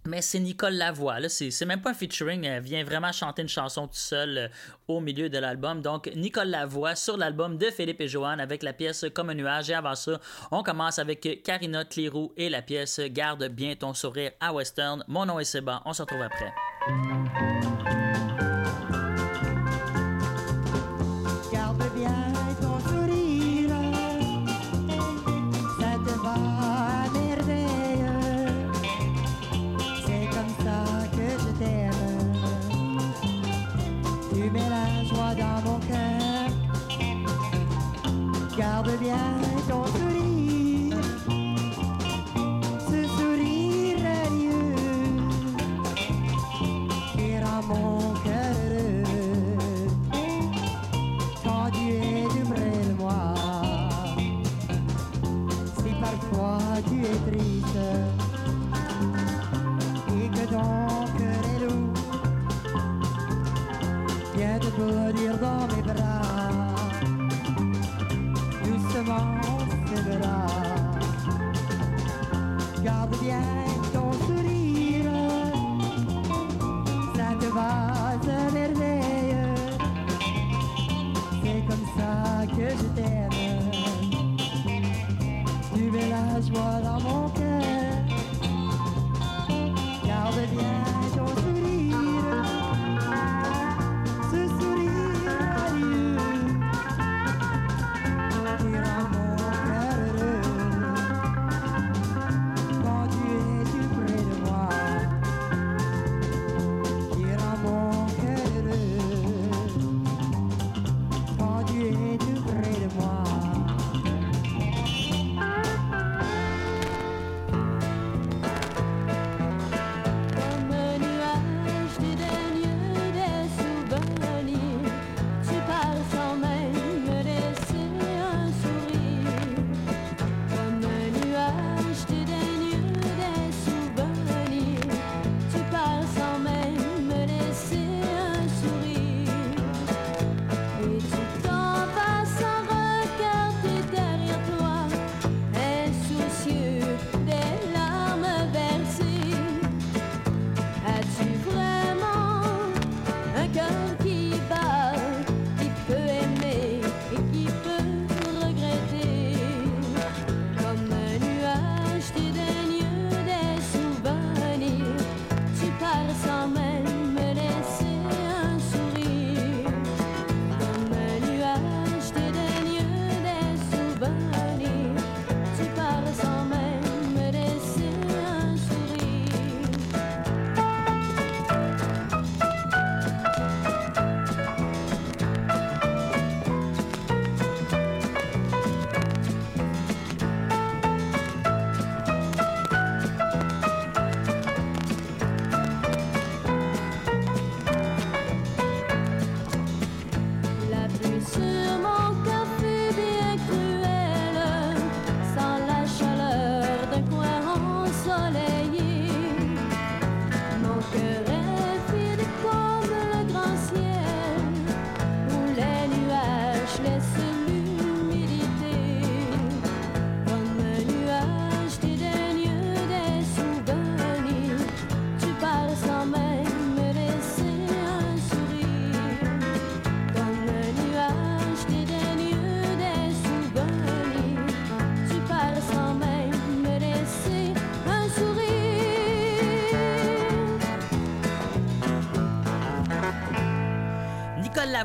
Mais 0.06 0.22
c'est 0.22 0.38
Nicole 0.38 0.72
Lavoie, 0.72 1.20
là, 1.20 1.28
c'est 1.30 1.64
même 1.64 1.80
pas 1.80 1.90
un 1.90 1.94
featuring, 1.94 2.44
elle 2.44 2.62
vient 2.62 2.84
vraiment 2.84 3.10
chanter 3.10 3.40
une 3.40 3.48
chanson 3.48 3.86
toute 3.86 3.96
seule 3.96 4.36
euh, 4.36 4.48
au 4.86 5.00
milieu 5.00 5.30
de 5.30 5.38
l'album. 5.38 5.80
Donc 5.80 6.10
Nicole 6.14 6.48
Lavoie 6.48 6.94
sur 6.94 7.16
l'album 7.18 7.58
de 7.58 7.66
Philippe 7.70 8.00
et 8.02 8.08
Joanne 8.08 8.40
avec 8.40 8.62
la 8.62 8.72
pièce 8.72 9.04
Comme 9.14 9.30
un 9.30 9.34
nuage. 9.34 9.68
Et 9.68 9.74
avant 9.74 9.94
ça, 9.94 10.18
on 10.50 10.62
commence 10.62 10.98
avec 10.98 11.42
Karina 11.42 11.84
Clérou 11.84 12.32
et 12.38 12.48
la 12.48 12.62
pièce 12.62 13.00
Garde 13.00 13.48
bien 13.48 13.76
ton 13.76 13.92
sourire 13.92 14.32
à 14.40 14.52
Western. 14.52 15.04
Mon 15.08 15.26
nom 15.26 15.38
est 15.38 15.44
Seba, 15.44 15.82
on 15.84 15.92
se 15.92 16.02
retrouve 16.02 16.22
après. 16.22 16.52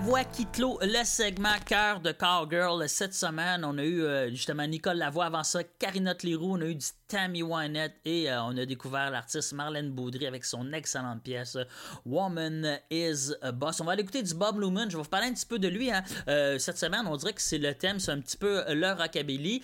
Voix 0.10 0.28
qui 0.40 0.46
clôt 0.46 0.80
le 0.82 1.04
segment 1.04 1.60
Cœur 1.66 2.00
de 2.00 2.14
Cowgirl. 2.14 2.88
Cette 2.88 3.14
semaine, 3.14 3.66
on 3.66 3.78
a 3.78 3.84
eu 3.84 4.04
euh, 4.04 4.30
justement 4.30 4.66
Nicole 4.66 4.96
Lavoie, 4.96 5.26
avant 5.26 5.44
ça, 5.44 5.66
Carinotte 5.66 6.24
Leroux, 6.24 6.54
on 6.56 6.62
a 6.62 6.66
eu 6.66 6.76
du 6.76 6.86
Tammy 7.10 7.44
Wynette 7.44 7.96
et 8.06 8.32
euh, 8.32 8.44
on 8.44 8.56
a 8.56 8.66
découvert 8.66 9.12
l'artiste 9.12 9.52
Marlène 9.52 9.92
Baudry 9.92 10.28
avec 10.28 10.46
son 10.46 10.72
excellente 10.72 11.24
pièce 11.24 11.58
Woman 12.06 12.80
is 12.90 13.34
a 13.42 13.52
Boss. 13.52 13.82
On 13.82 13.84
va 13.84 13.94
aller 13.94 14.04
écouter 14.04 14.24
du 14.24 14.34
Bob 14.34 14.62
Lumen. 14.62 14.90
Je 14.90 14.96
vais 14.96 15.04
vous 15.04 15.10
parler 15.10 15.28
un 15.28 15.34
petit 15.34 15.46
peu 15.46 15.60
de 15.60 15.68
lui. 15.68 15.92
hein. 15.92 16.04
Euh, 16.30 16.58
cette 16.58 16.78
semaine, 16.78 17.06
on 17.06 17.18
dirait 17.18 17.34
que 17.34 17.42
c'est 17.42 17.58
le 17.58 17.74
thème, 17.74 18.00
c'est 18.00 18.12
un 18.12 18.22
petit 18.22 18.38
peu 18.38 18.64
le 18.70 18.94
rockabilly. 18.94 19.62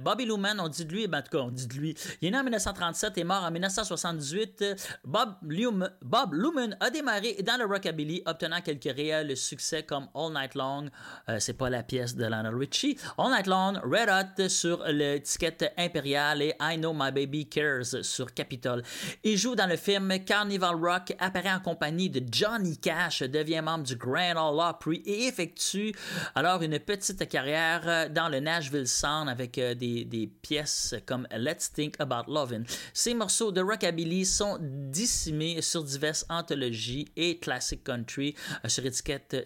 Bobby 0.00 0.26
Lumen, 0.26 0.60
on 0.60 0.68
dit 0.68 0.84
de 0.84 0.92
lui, 0.92 1.08
ben, 1.08 1.18
en 1.18 1.22
tout 1.22 1.36
cas, 1.36 1.42
on 1.42 1.50
dit 1.50 1.66
de 1.66 1.74
lui. 1.74 1.96
Il 2.20 2.28
est 2.28 2.30
né 2.30 2.38
en 2.38 2.44
1937 2.44 3.18
et 3.18 3.24
mort 3.24 3.42
en 3.42 3.50
1978. 3.50 4.64
Bob, 5.04 5.34
Lumen, 5.42 5.90
Bob 6.02 6.34
Lumen 6.34 6.76
a 6.78 6.90
démarré 6.90 7.36
dans 7.42 7.56
le 7.58 7.64
rockabilly, 7.64 8.22
obtenant 8.26 8.60
quelques 8.60 8.94
réels 8.94 9.36
succès 9.36 9.82
comme 9.82 10.03
All 10.14 10.32
Night 10.32 10.54
Long. 10.54 10.88
Euh, 11.28 11.38
c'est 11.40 11.54
pas 11.54 11.70
la 11.70 11.82
pièce 11.82 12.14
de 12.14 12.24
Lionel 12.24 12.54
Richie. 12.54 12.96
All 13.18 13.30
Night 13.30 13.46
Long, 13.46 13.74
Red 13.84 14.08
Hot 14.08 14.48
sur 14.48 14.84
l'étiquette 14.86 15.72
impériale 15.76 16.42
et 16.42 16.54
I 16.60 16.76
Know 16.76 16.92
My 16.92 17.10
Baby 17.12 17.46
Cares 17.46 18.02
sur 18.02 18.32
Capitol. 18.34 18.82
Il 19.22 19.36
joue 19.36 19.54
dans 19.54 19.66
le 19.66 19.76
film 19.76 20.12
Carnival 20.24 20.76
Rock, 20.76 21.14
apparaît 21.18 21.52
en 21.52 21.60
compagnie 21.60 22.10
de 22.10 22.22
Johnny 22.30 22.76
Cash, 22.78 23.22
devient 23.22 23.62
membre 23.62 23.84
du 23.84 23.96
Grand 23.96 24.50
Ole 24.50 24.60
Opry 24.60 25.02
et 25.06 25.26
effectue 25.26 25.94
alors 26.34 26.62
une 26.62 26.78
petite 26.78 27.28
carrière 27.28 28.10
dans 28.10 28.28
le 28.28 28.40
Nashville 28.40 28.88
Sound 28.88 29.28
avec 29.28 29.58
euh, 29.58 29.74
des, 29.74 30.04
des 30.04 30.26
pièces 30.26 30.94
comme 31.06 31.26
Let's 31.36 31.72
Think 31.72 31.94
About 31.98 32.30
Lovin'. 32.32 32.64
Ces 32.92 33.14
morceaux 33.14 33.52
de 33.52 33.60
rockabilly 33.60 34.24
sont 34.24 34.58
dissimés 34.60 35.62
sur 35.62 35.82
diverses 35.82 36.26
anthologies 36.28 37.08
et 37.16 37.38
classic 37.38 37.84
country 37.84 38.34
euh, 38.64 38.68
sur 38.68 38.84
étiquette 38.84 39.42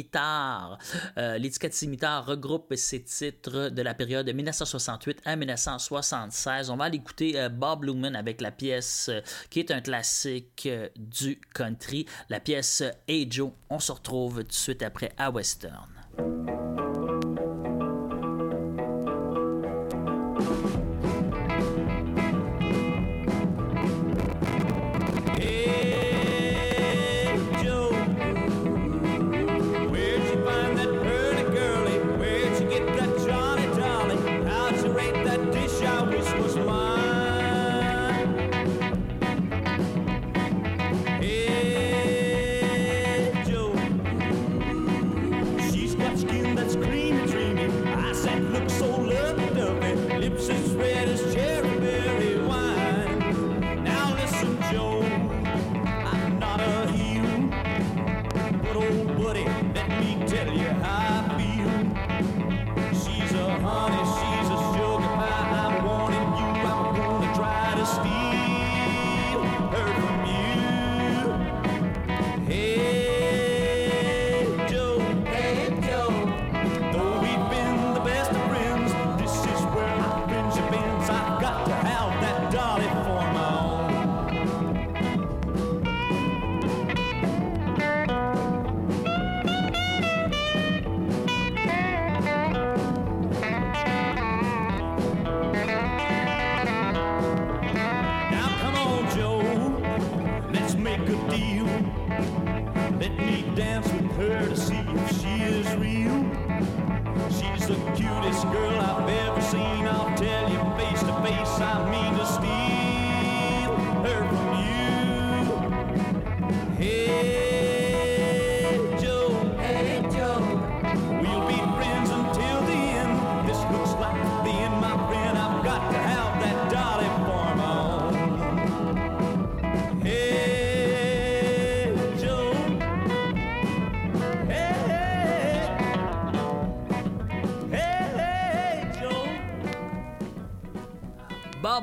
Scimitar. 0.00 0.78
Euh, 1.18 1.38
L'étiquette 1.38 1.74
Scimitar 1.74 2.26
regroupe 2.26 2.74
ces 2.76 3.02
titres 3.02 3.68
de 3.68 3.82
la 3.82 3.94
période 3.94 4.26
de 4.26 4.32
1968 4.32 5.20
à 5.24 5.36
1976. 5.36 6.70
On 6.70 6.76
va 6.76 6.84
aller 6.84 6.96
écouter 6.96 7.38
euh, 7.38 7.48
Bob 7.48 7.84
Lumen 7.84 8.16
avec 8.16 8.40
la 8.40 8.50
pièce 8.50 9.08
euh, 9.10 9.20
qui 9.50 9.60
est 9.60 9.70
un 9.70 9.80
classique 9.80 10.66
euh, 10.66 10.88
du 10.96 11.40
country, 11.54 12.06
la 12.28 12.40
pièce 12.40 12.82
Hey 13.06 13.26
Joe. 13.30 13.50
On 13.68 13.78
se 13.78 13.92
retrouve 13.92 14.38
tout 14.38 14.48
de 14.48 14.52
suite 14.52 14.82
après 14.82 15.12
à 15.18 15.30
Western. 15.30 15.88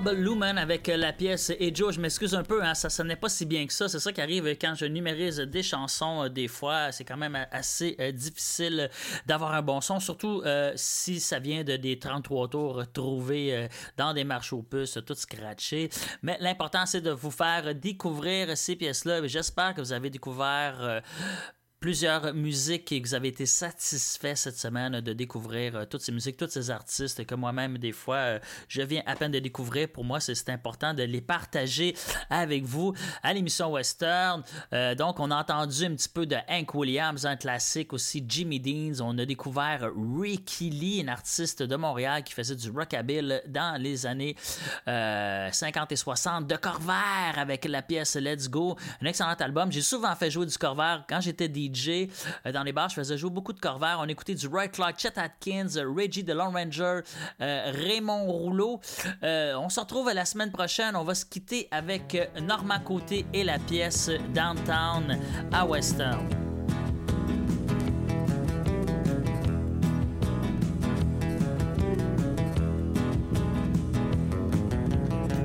Bob 0.07 0.19
Lumen 0.19 0.57
avec 0.57 0.87
la 0.87 1.11
pièce 1.11 1.51
Et 1.59 1.75
Joe, 1.75 1.93
je 1.93 1.99
m'excuse 1.99 2.33
un 2.33 2.43
peu, 2.43 2.63
hein, 2.63 2.73
ça 2.75 2.89
sonnait 2.89 3.17
pas 3.17 3.27
si 3.27 3.45
bien 3.45 3.67
que 3.67 3.73
ça. 3.73 3.89
C'est 3.89 3.99
ça 3.99 4.13
qui 4.13 4.21
arrive 4.21 4.47
quand 4.59 4.73
je 4.73 4.85
numérise 4.85 5.39
des 5.39 5.63
chansons. 5.63 6.23
euh, 6.23 6.29
des 6.29 6.47
fois, 6.47 6.93
c'est 6.93 7.03
quand 7.03 7.17
même 7.17 7.37
assez 7.51 7.97
euh, 7.99 8.13
difficile 8.13 8.89
d'avoir 9.25 9.53
un 9.53 9.61
bon 9.61 9.81
son, 9.81 9.99
surtout 9.99 10.41
euh, 10.45 10.71
si 10.77 11.19
ça 11.19 11.39
vient 11.39 11.65
de 11.65 11.75
des 11.75 11.99
33 11.99 12.47
tours 12.47 12.83
trouvés 12.93 13.53
euh, 13.53 13.67
dans 13.97 14.13
des 14.13 14.23
marches 14.23 14.53
aux 14.53 14.63
puces, 14.63 14.97
tout 15.05 15.13
scratché. 15.13 15.89
Mais 16.21 16.37
l'important, 16.39 16.85
c'est 16.85 17.01
de 17.01 17.11
vous 17.11 17.31
faire 17.31 17.75
découvrir 17.75 18.55
ces 18.57 18.77
pièces-là. 18.77 19.27
J'espère 19.27 19.73
que 19.73 19.81
vous 19.81 19.91
avez 19.91 20.09
découvert. 20.09 20.77
euh, 20.79 21.01
plusieurs 21.79 22.33
musiques 22.33 22.91
et 22.91 23.01
que 23.01 23.07
vous 23.07 23.13
avez 23.13 23.27
été 23.27 23.45
satisfait 23.45 24.35
cette 24.35 24.57
semaine 24.57 24.99
de 24.99 25.13
découvrir 25.13 25.75
euh, 25.75 25.85
toutes 25.85 26.01
ces 26.01 26.11
musiques, 26.11 26.37
tous 26.37 26.49
ces 26.49 26.71
artistes 26.71 27.25
que 27.25 27.35
moi-même, 27.35 27.77
des 27.77 27.91
fois, 27.91 28.15
euh, 28.15 28.39
je 28.67 28.81
viens 28.81 29.03
à 29.05 29.15
peine 29.15 29.31
de 29.31 29.39
découvrir. 29.39 29.87
Pour 29.89 30.03
moi, 30.03 30.19
c'est 30.19 30.49
important 30.49 30.93
de 30.93 31.03
les 31.03 31.21
partager 31.21 31.95
avec 32.29 32.63
vous 32.65 32.93
à 33.21 33.33
l'émission 33.33 33.71
Western. 33.71 34.43
Euh, 34.73 34.95
donc, 34.95 35.19
on 35.19 35.29
a 35.29 35.35
entendu 35.35 35.85
un 35.85 35.95
petit 35.95 36.09
peu 36.09 36.25
de 36.25 36.35
Hank 36.49 36.73
Williams, 36.73 37.25
un 37.25 37.35
classique 37.35 37.93
aussi, 37.93 38.23
Jimmy 38.27 38.59
Deans. 38.59 39.01
On 39.01 39.17
a 39.17 39.25
découvert 39.25 39.91
Ricky 40.19 40.69
Lee, 40.69 41.03
un 41.05 41.09
artiste 41.09 41.61
de 41.61 41.75
Montréal 41.75 42.23
qui 42.23 42.33
faisait 42.33 42.55
du 42.55 42.71
rockabilly 42.71 43.41
dans 43.47 43.79
les 43.79 44.05
années 44.05 44.35
euh, 44.87 45.49
50 45.51 45.91
et 45.91 45.95
60. 45.95 46.47
De 46.47 46.55
Corvair 46.55 47.35
avec 47.37 47.65
la 47.65 47.81
pièce 47.81 48.15
Let's 48.15 48.49
Go, 48.49 48.75
un 49.01 49.05
excellent 49.05 49.33
album. 49.33 49.71
J'ai 49.71 49.81
souvent 49.81 50.15
fait 50.15 50.31
jouer 50.31 50.45
du 50.45 50.57
Corvair 50.57 51.03
quand 51.07 51.21
j'étais 51.21 51.47
euh, 52.45 52.51
dans 52.51 52.63
les 52.63 52.71
bars. 52.71 52.89
Je 52.89 52.95
faisais 52.95 53.17
jouer 53.17 53.29
beaucoup 53.29 53.53
de 53.53 53.59
Corvair. 53.59 53.97
On 54.01 54.07
écoutait 54.07 54.35
du 54.35 54.47
Roy 54.47 54.67
Clark, 54.67 54.99
Chet 54.99 55.17
Atkins, 55.17 55.75
euh, 55.77 55.93
Reggie 55.95 56.23
de 56.23 56.33
Lone 56.33 56.55
Ranger, 56.55 57.01
euh, 57.41 57.71
Raymond 57.73 58.25
Rouleau. 58.25 58.79
On 59.21 59.69
se 59.69 59.79
retrouve 59.79 60.11
la 60.13 60.25
semaine 60.25 60.51
prochaine. 60.51 60.95
On 60.95 61.03
va 61.03 61.15
se 61.15 61.25
quitter 61.25 61.67
avec 61.71 62.17
Normand 62.41 62.79
Côté 62.79 63.25
et 63.33 63.43
la 63.43 63.59
pièce 63.59 64.09
Downtown 64.33 65.17
à 65.51 65.65
Western. 65.65 66.27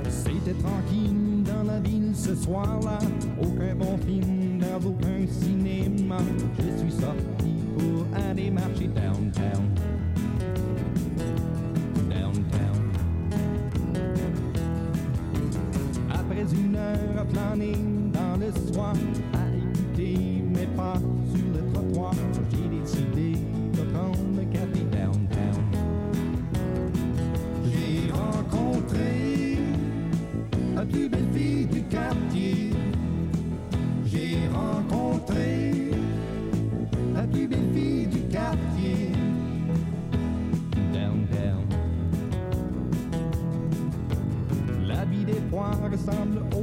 C'était 0.08 0.58
tranquille 0.60 1.42
dans 1.44 1.62
la 1.64 1.78
ville 1.80 2.12
ce 2.14 2.34
soir-là. 2.34 2.98
Cinéma. 6.18 6.32
Je 6.58 6.78
suis 6.78 6.92
sorti 7.00 7.41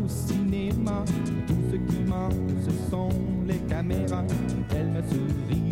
au 0.04 0.08
cinéma. 0.08 1.04
Tout 1.48 1.56
ce 1.72 1.76
qui 1.76 2.04
manque, 2.04 2.34
ce 2.66 2.90
sont 2.90 3.10
les 3.48 3.60
caméras. 3.68 4.24
Elle 4.72 4.88
me 4.88 5.02
sourit 5.02 5.69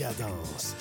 décadence. 0.00 0.74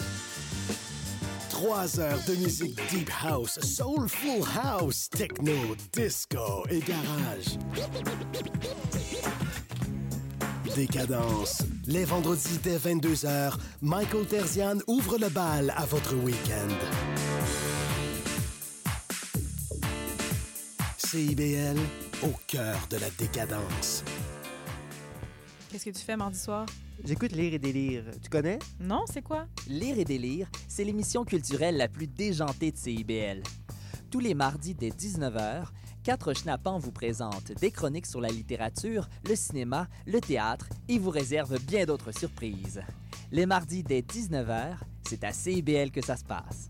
Trois 1.50 2.00
heures 2.00 2.24
de 2.26 2.36
musique 2.36 2.80
deep 2.90 3.10
house, 3.22 3.60
soulful 3.60 4.42
house, 4.64 5.10
techno, 5.10 5.76
disco 5.92 6.64
et 6.70 6.80
garage. 6.80 7.58
Décadence. 10.74 11.64
Les 11.86 12.06
vendredis 12.06 12.60
dès 12.64 12.78
22h, 12.78 13.56
Michael 13.82 14.26
Terzian 14.26 14.78
ouvre 14.88 15.18
le 15.18 15.28
bal 15.28 15.74
à 15.76 15.86
votre 15.86 16.16
week-end. 16.16 16.74
CIBL, 20.98 21.78
au 22.24 22.32
cœur 22.48 22.78
de 22.90 22.96
la 22.96 23.10
décadence. 23.18 24.06
Qu'est-ce 25.70 25.86
que 25.86 25.90
tu 25.90 26.06
fais 26.06 26.16
mardi 26.16 26.40
soir? 26.40 26.66
J'écoute 27.06 27.32
Lire 27.32 27.54
et 27.54 27.60
délire. 27.60 28.04
Tu 28.22 28.30
connais? 28.30 28.60
Non, 28.80 29.04
c'est 29.12 29.22
quoi? 29.22 29.46
Lire 29.68 29.98
et 29.98 30.06
délire, 30.06 30.50
c'est 30.68 30.84
l'émission 30.84 31.24
culturelle 31.24 31.78
la 31.78 31.88
plus 31.88 32.08
déjantée 32.08 32.72
de 32.72 32.78
CIBL. 32.78 33.42
Tous 34.12 34.20
les 34.20 34.34
mardis 34.34 34.76
dès 34.76 34.90
19h, 34.90 35.66
quatre 36.04 36.34
schnappants 36.34 36.78
vous 36.78 36.92
présentent 36.92 37.54
des 37.60 37.72
chroniques 37.72 38.06
sur 38.06 38.22
la 38.22 38.30
littérature, 38.30 39.08
le 39.28 39.36
cinéma, 39.36 39.88
le 40.08 40.20
théâtre 40.20 40.68
et 40.88 41.00
vous 41.00 41.10
réservent 41.10 41.60
bien 41.60 41.86
d'autres 41.86 42.12
surprises. 42.12 42.82
Les 43.32 43.46
mardis 43.46 43.84
dès 43.84 44.02
19h, 44.02 44.76
c'est 45.08 45.24
à 45.24 45.32
CIBL 45.32 45.92
que 45.92 46.04
ça 46.04 46.18
se 46.18 46.26
passe. 46.26 46.70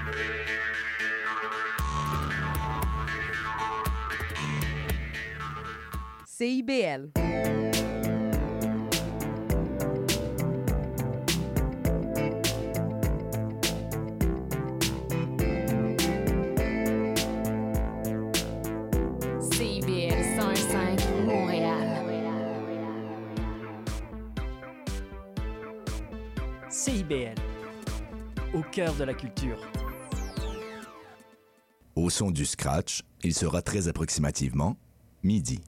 CIBL. 6.41 7.11
CIBL 19.51 20.23
105 20.35 20.99
Montréal. 21.27 21.87
CIBL, 26.71 27.35
au 28.55 28.63
cœur 28.63 28.95
de 28.95 29.03
la 29.03 29.13
culture. 29.13 29.59
Au 31.95 32.09
son 32.09 32.31
du 32.31 32.47
scratch, 32.47 33.03
il 33.21 33.35
sera 33.35 33.61
très 33.61 33.87
approximativement 33.87 34.75
midi. 35.21 35.59